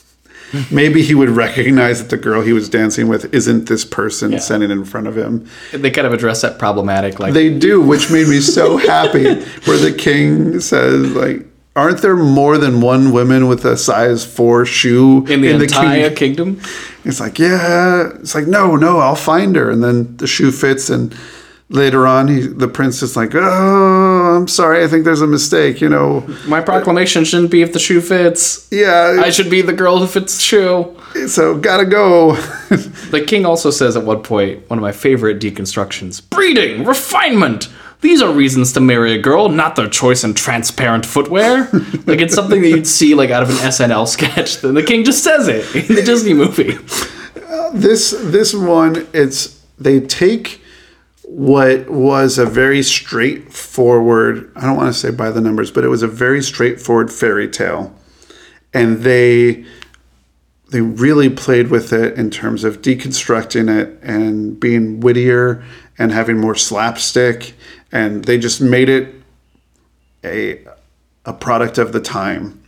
[0.70, 4.70] Maybe he would recognize that the girl he was dancing with isn't this person standing
[4.70, 5.46] in front of him.
[5.72, 9.24] they kind of address that problematic like They do, which made me so happy.
[9.66, 11.44] Where the king says, like,
[11.76, 16.10] aren't there more than one woman with a size four shoe in the king- entire
[16.10, 16.60] kingdom.
[17.04, 18.10] It's like, yeah.
[18.20, 19.70] It's like, no, no, I'll find her.
[19.70, 21.14] And then the shoe fits, and
[21.68, 25.80] later on, he, the prince is like, oh, I'm sorry, I think there's a mistake.
[25.80, 28.68] You know, My proclamation shouldn't be if the shoe fits.
[28.70, 29.20] yeah.
[29.22, 30.96] I should be the girl who fits the shoe.
[31.28, 32.36] so gotta go.
[33.10, 37.68] The king also says at one point, one of my favorite deconstructions breeding, refinement.
[38.04, 41.70] These are reasons to marry a girl, not their choice in transparent footwear.
[42.04, 44.60] like it's something that you'd see like out of an SNL sketch.
[44.60, 46.76] Then the king just says it in the Disney movie.
[47.48, 50.60] Uh, this this one, it's they take
[51.22, 54.52] what was a very straightforward.
[54.54, 57.48] I don't want to say by the numbers, but it was a very straightforward fairy
[57.48, 57.98] tale,
[58.74, 59.64] and they
[60.68, 65.64] they really played with it in terms of deconstructing it and being wittier
[65.98, 67.54] and having more slapstick
[67.92, 69.14] and they just made it
[70.24, 70.60] a
[71.24, 72.60] a product of the time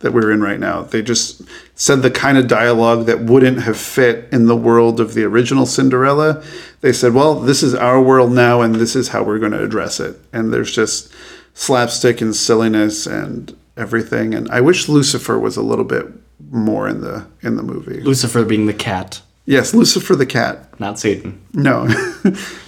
[0.00, 0.82] that we're in right now.
[0.82, 1.42] They just
[1.74, 5.64] said the kind of dialogue that wouldn't have fit in the world of the original
[5.66, 6.44] Cinderella.
[6.82, 9.64] They said, "Well, this is our world now and this is how we're going to
[9.64, 11.10] address it." And there's just
[11.54, 16.06] slapstick and silliness and everything and I wish Lucifer was a little bit
[16.50, 18.00] more in the in the movie.
[18.00, 20.78] Lucifer being the cat, Yes, Lucifer the cat.
[20.80, 21.40] not Satan.
[21.52, 21.88] No.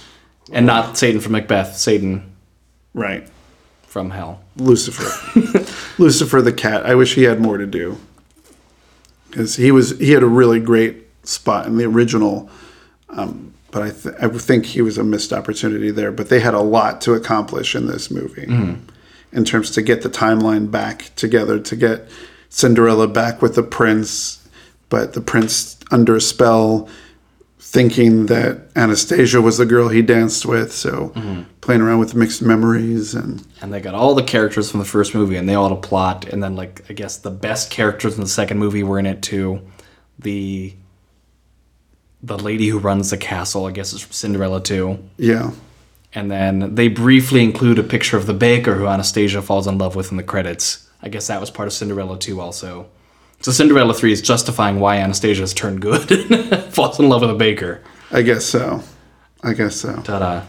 [0.51, 2.35] And not Satan from Macbeth, Satan
[2.93, 3.27] right.
[3.83, 4.41] from hell.
[4.55, 5.03] Lucifer.
[5.97, 6.85] Lucifer the cat.
[6.85, 7.97] I wish he had more to do.
[9.31, 12.49] Cuz he was he had a really great spot in the original
[13.09, 16.11] um, but I, th- I think he was a missed opportunity there.
[16.11, 18.45] But they had a lot to accomplish in this movie,
[19.31, 22.07] in terms to get the timeline back together, to get
[22.49, 24.47] Cinderella back with the prince,
[24.89, 26.87] but the prince under a spell,
[27.69, 30.71] thinking that Anastasia was the girl he danced with.
[30.71, 31.43] So mm-hmm.
[31.59, 35.13] playing around with mixed memories and And they got all the characters from the first
[35.13, 36.25] movie, and they all had a plot.
[36.25, 39.21] And then, like, I guess the best characters in the second movie were in it
[39.21, 39.61] too.
[40.17, 40.73] The
[42.23, 44.99] the lady who runs the castle, I guess, is from Cinderella too.
[45.17, 45.51] yeah.
[46.13, 49.95] And then they briefly include a picture of the baker who Anastasia falls in love
[49.95, 50.89] with in the credits.
[51.03, 52.87] I guess that was part of Cinderella too, also.
[53.41, 56.07] So Cinderella 3 is justifying why Anastasia has turned good.
[56.73, 57.81] falls in love with a baker.
[58.11, 58.83] I guess so.
[59.43, 60.01] I guess so.
[60.01, 60.43] Ta-da.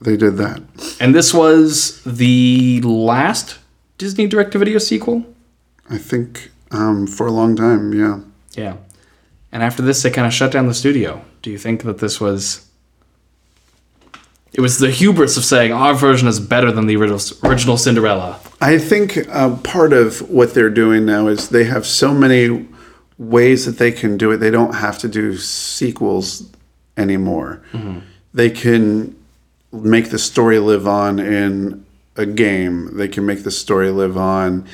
[0.00, 0.62] They did that.
[1.00, 3.58] And this was the last
[3.98, 5.24] Disney direct-to-video sequel?
[5.88, 8.20] I think um, for a long time, yeah.
[8.52, 8.76] Yeah.
[9.52, 11.24] And after this, they kind of shut down the studio.
[11.42, 12.68] Do you think that this was.
[14.52, 18.40] It was the hubris of saying our version is better than the original Cinderella.
[18.60, 22.66] I think uh, part of what they're doing now is they have so many
[23.18, 24.38] ways that they can do it.
[24.38, 26.50] They don't have to do sequels
[26.96, 27.62] anymore.
[28.32, 29.16] They can
[29.72, 31.84] make the story live on in
[32.16, 32.96] a game.
[32.96, 34.66] They can make the story live on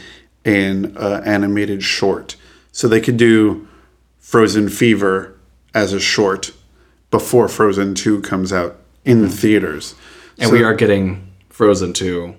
[0.45, 2.37] in an animated short.
[2.72, 3.66] So they could do
[4.20, 5.35] Frozen Fever
[5.74, 6.53] as a short
[7.11, 9.95] before Frozen 2 comes out in the theaters.
[10.39, 12.35] And So we are getting Frozen 2.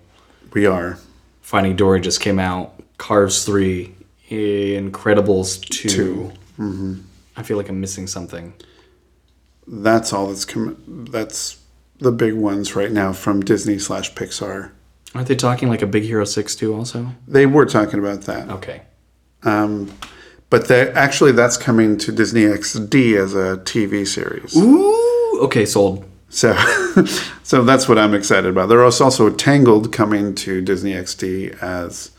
[0.54, 0.98] We are.
[1.44, 2.74] Finding Dory just came out.
[2.98, 3.94] Cars 3.
[4.32, 6.32] Incredibles 2.
[6.58, 7.04] 2.
[7.38, 8.54] I feel like I'm missing something.
[9.68, 11.60] That's all that's com- that's
[12.00, 14.72] the big ones right now from Disney slash Pixar.
[15.14, 17.10] Aren't they talking like a Big Hero 6 too also?
[17.28, 18.50] They were talking about that.
[18.50, 18.82] Okay.
[19.44, 19.92] Um,
[20.50, 24.56] but they, actually, that's coming to Disney XD as a TV series.
[24.58, 25.40] Ooh.
[25.44, 26.06] Okay, sold.
[26.34, 26.56] So,
[27.44, 28.68] so that's what I'm excited about.
[28.68, 32.12] There is also Tangled coming to Disney XD as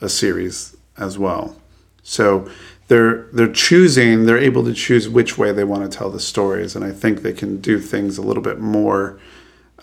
[0.00, 1.56] a series as well.
[2.02, 2.50] So
[2.88, 4.26] they're they're choosing.
[4.26, 7.22] They're able to choose which way they want to tell the stories, and I think
[7.22, 9.20] they can do things a little bit more.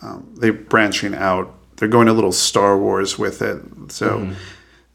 [0.02, 1.56] Um, they're branching out.
[1.78, 3.62] They're going a little Star Wars with it.
[3.92, 4.30] So.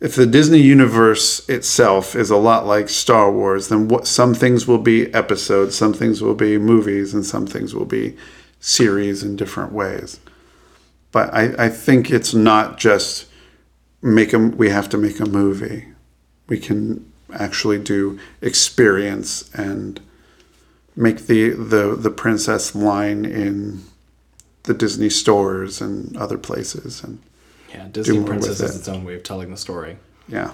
[0.00, 4.66] If the Disney universe itself is a lot like Star Wars, then what some things
[4.66, 8.14] will be episodes, some things will be movies, and some things will be
[8.68, 10.18] series in different ways.
[11.12, 13.26] But I, I think it's not just
[14.02, 15.84] make a we have to make a movie.
[16.48, 20.00] We can actually do experience and
[20.96, 23.82] make the the, the princess line in
[24.64, 27.20] the Disney stores and other places and
[27.70, 28.78] Yeah, Disney Princess is it.
[28.78, 29.98] its own way of telling the story.
[30.26, 30.52] yeah.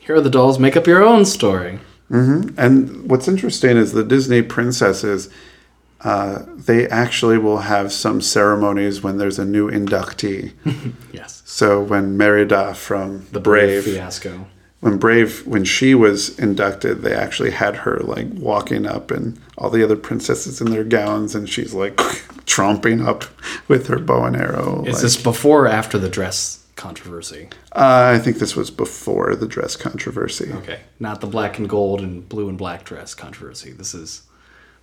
[0.00, 0.58] Here are the dolls.
[0.58, 1.78] Make up your own story.
[2.10, 2.58] Mm-hmm.
[2.58, 5.30] And what's interesting is the Disney princesses,
[6.04, 10.52] uh, they actually will have some ceremonies when there's a new inductee.
[11.12, 11.42] Yes.
[11.44, 14.46] so when Merida from The Brave, fiasco.
[14.80, 19.70] when Brave, when she was inducted, they actually had her like walking up and all
[19.70, 21.96] the other princesses in their gowns, and she's like
[22.46, 23.24] tromping up
[23.68, 24.82] with her bow and arrow.
[24.86, 27.48] Is like- this before or after the dress controversy?
[27.72, 30.50] uh, I think this was before the dress controversy.
[30.52, 33.70] Okay, not the black and gold and blue and black dress controversy.
[33.70, 34.22] This is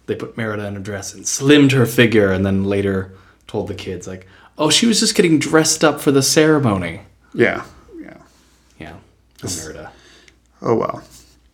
[0.10, 3.14] they put Merida in a dress and slimmed her figure, and then later
[3.48, 7.02] told the kids like, "Oh, she was just getting dressed up for the ceremony."
[7.34, 7.64] Yeah,
[8.02, 8.18] yeah.
[8.80, 8.96] Yeah,
[9.44, 9.92] oh, Merida.
[10.62, 11.04] Oh well.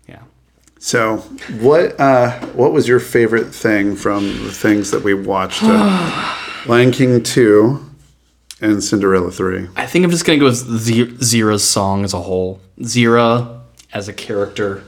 [0.07, 0.21] Yeah.
[0.79, 1.17] So,
[1.59, 5.61] what uh, what was your favorite thing from the things that we watched?
[5.63, 6.35] Uh,
[6.65, 7.85] Lion King two
[8.61, 9.67] and Cinderella three.
[9.75, 12.61] I think I'm just gonna go with Z- Zira's song as a whole.
[12.79, 13.61] Zira
[13.93, 14.83] as a character,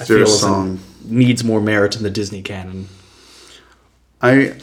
[0.00, 0.80] I Zira's song.
[1.04, 2.88] needs more merit in the Disney canon.
[4.22, 4.54] I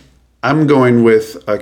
[0.41, 1.59] I'm going with uh,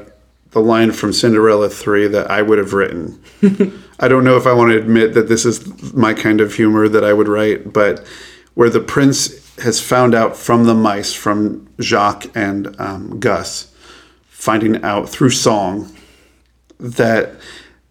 [0.51, 3.21] the line from Cinderella three that I would have written.
[3.99, 6.87] I don't know if I want to admit that this is my kind of humor
[6.87, 8.05] that I would write, but
[8.53, 13.73] where the prince has found out from the mice, from Jacques and um, Gus,
[14.27, 15.91] finding out through song
[16.79, 17.31] that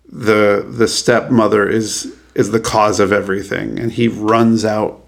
[0.09, 5.06] the the stepmother is is the cause of everything, and he runs out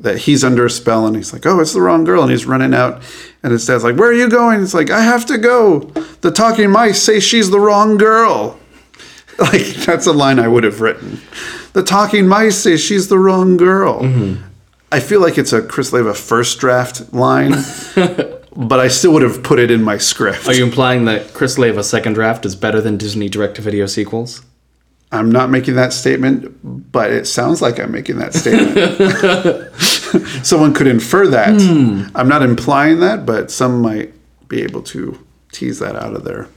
[0.00, 2.22] that he's under a spell and he's like, oh, it's the wrong girl.
[2.22, 3.02] And he's running out
[3.42, 4.62] and his dad's like, where are you going?
[4.62, 5.80] It's like, I have to go.
[6.20, 8.58] The talking mice say she's the wrong girl.
[9.36, 11.20] Like, that's a line I would have written.
[11.72, 14.00] The talking mice say she's the wrong girl.
[14.00, 14.40] Mm-hmm.
[14.92, 17.50] I feel like it's a Chris Leva first draft line,
[18.56, 20.46] but I still would have put it in my script.
[20.46, 24.44] Are you implying that Chris Leva second draft is better than Disney direct-to-video sequels?
[25.14, 29.74] I'm not making that statement, but it sounds like I'm making that statement.
[30.46, 31.50] Someone could infer that.
[32.14, 34.12] I'm not implying that, but some might
[34.48, 36.48] be able to tease that out of there.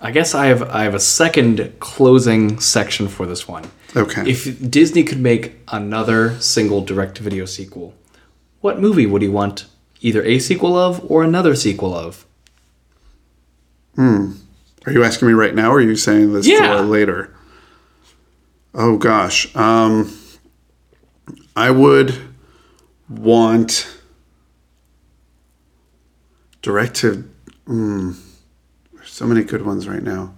[0.00, 3.64] I guess I have I have a second closing section for this one.
[3.96, 4.28] Okay.
[4.30, 7.94] If Disney could make another single direct-to-video sequel,
[8.60, 9.66] what movie would you want
[10.00, 12.26] either a sequel of or another sequel of?
[13.94, 14.32] Hmm.
[14.86, 16.76] Are you asking me right now, or are you saying this Yeah.
[16.76, 17.33] for later?
[18.74, 20.12] Oh gosh, um,
[21.54, 22.14] I would
[23.08, 23.86] want
[26.60, 27.30] direct to.
[27.68, 28.16] Mm,
[28.92, 30.34] there's so many good ones right now.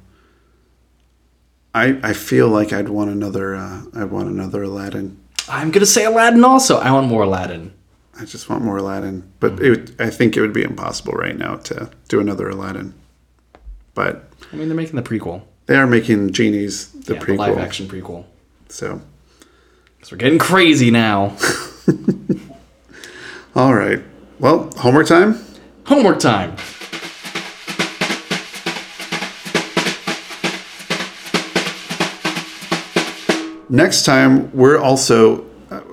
[1.75, 3.57] I I feel like I'd want another.
[3.57, 5.19] Uh, I'd want another Aladdin.
[5.49, 6.77] I'm gonna say Aladdin also.
[6.79, 7.73] I want more Aladdin.
[8.19, 11.57] I just want more Aladdin, but it I think it would be impossible right now
[11.57, 12.95] to do another Aladdin.
[13.95, 17.39] But I mean, they're making the prequel, they are making genies the yeah, the prequel,
[17.39, 18.25] live action prequel.
[18.69, 19.03] so.
[20.03, 21.37] So we're getting crazy now.
[23.57, 24.01] All right.
[24.39, 25.45] Well, homework time.
[25.87, 26.57] Homework time.
[33.69, 35.45] Next time, we're also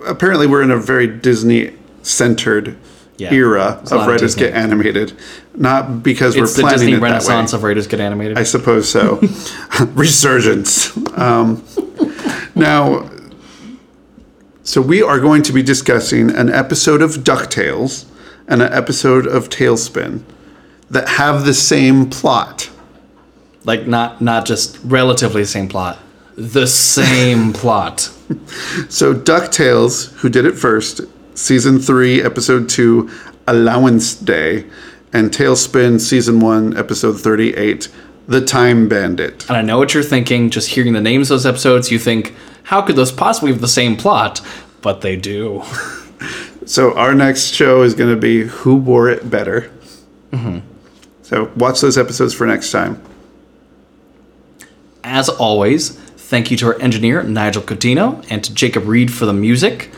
[0.05, 2.77] apparently we're in a very Disney centered
[3.17, 5.13] Yeah, era there's a lot of writers get animated,
[5.55, 7.57] not because It's we're planning Disney it that Renaissance way.
[7.57, 8.37] of writers get animated.
[8.39, 9.21] I suppose so.
[9.93, 10.95] Resurgence.
[11.17, 11.63] Um,
[12.55, 13.09] now,
[14.63, 18.05] so we are going to be discussing an episode of DuckTales
[18.47, 20.23] and an episode of TaleSpin
[20.89, 22.69] that have the same plot.
[23.63, 25.99] Like not not just relatively the same plot,
[26.35, 28.09] the same plot.
[28.89, 31.01] So DuckTales, who did it first,
[31.35, 33.09] season three, episode two,
[33.47, 34.65] Allowance Day,
[35.11, 37.89] and TaleSpin, season one, episode 38,
[38.27, 39.47] The Time Bandit.
[39.47, 40.49] And I know what you're thinking.
[40.49, 43.67] Just hearing the names of those episodes, you think, how could those possibly have the
[43.67, 44.41] same plot?
[44.81, 45.63] But they do.
[46.65, 49.71] So our next show is going to be Who Wore It Better.
[50.31, 50.59] Mm-hmm.
[51.21, 53.01] So watch those episodes for next time.
[55.03, 59.33] As always, thank you to our engineer, Nigel Coutinho, and to Jacob Reed for the
[59.33, 59.91] music.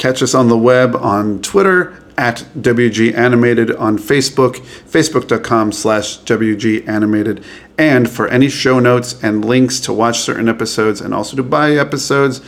[0.00, 4.56] Catch us on the web on Twitter at WG Animated, on Facebook,
[4.88, 7.44] facebook.com slash WG Animated.
[7.76, 11.72] And for any show notes and links to watch certain episodes and also to buy
[11.72, 12.40] episodes,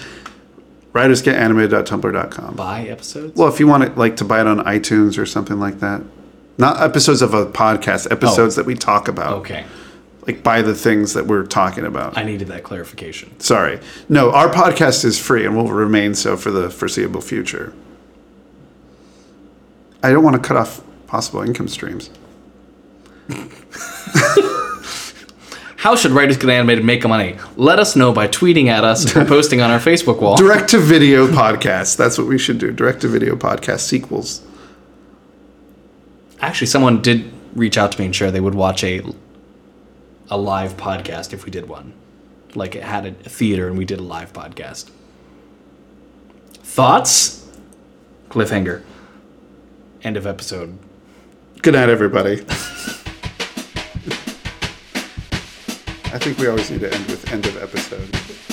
[0.94, 2.56] writersgetanimated.tumblr.com.
[2.56, 3.36] Buy episodes?
[3.36, 6.00] Well, if you want it like to buy it on iTunes or something like that.
[6.56, 8.62] Not episodes of a podcast, episodes oh.
[8.62, 9.40] that we talk about.
[9.40, 9.66] okay.
[10.26, 12.16] Like buy the things that we're talking about.
[12.16, 13.38] I needed that clarification.
[13.40, 13.80] Sorry.
[14.08, 17.74] No, our podcast is free and will remain so for the foreseeable future.
[20.02, 22.10] I don't want to cut off possible income streams.
[25.76, 27.36] How should Writers Get Animated make money?
[27.56, 30.36] Let us know by tweeting at us or posting on our Facebook wall.
[30.36, 31.96] Direct to video podcast.
[31.96, 32.70] That's what we should do.
[32.70, 34.46] Direct to video podcast sequels.
[36.40, 39.02] Actually, someone did reach out to me and share they would watch a
[40.32, 41.92] a live podcast if we did one.
[42.54, 44.88] Like it had a theater and we did a live podcast.
[46.54, 47.46] Thoughts?
[48.30, 48.82] Cliffhanger.
[50.02, 50.78] End of episode.
[51.60, 52.40] Good night, everybody.
[56.14, 58.51] I think we always need to end with end of episode.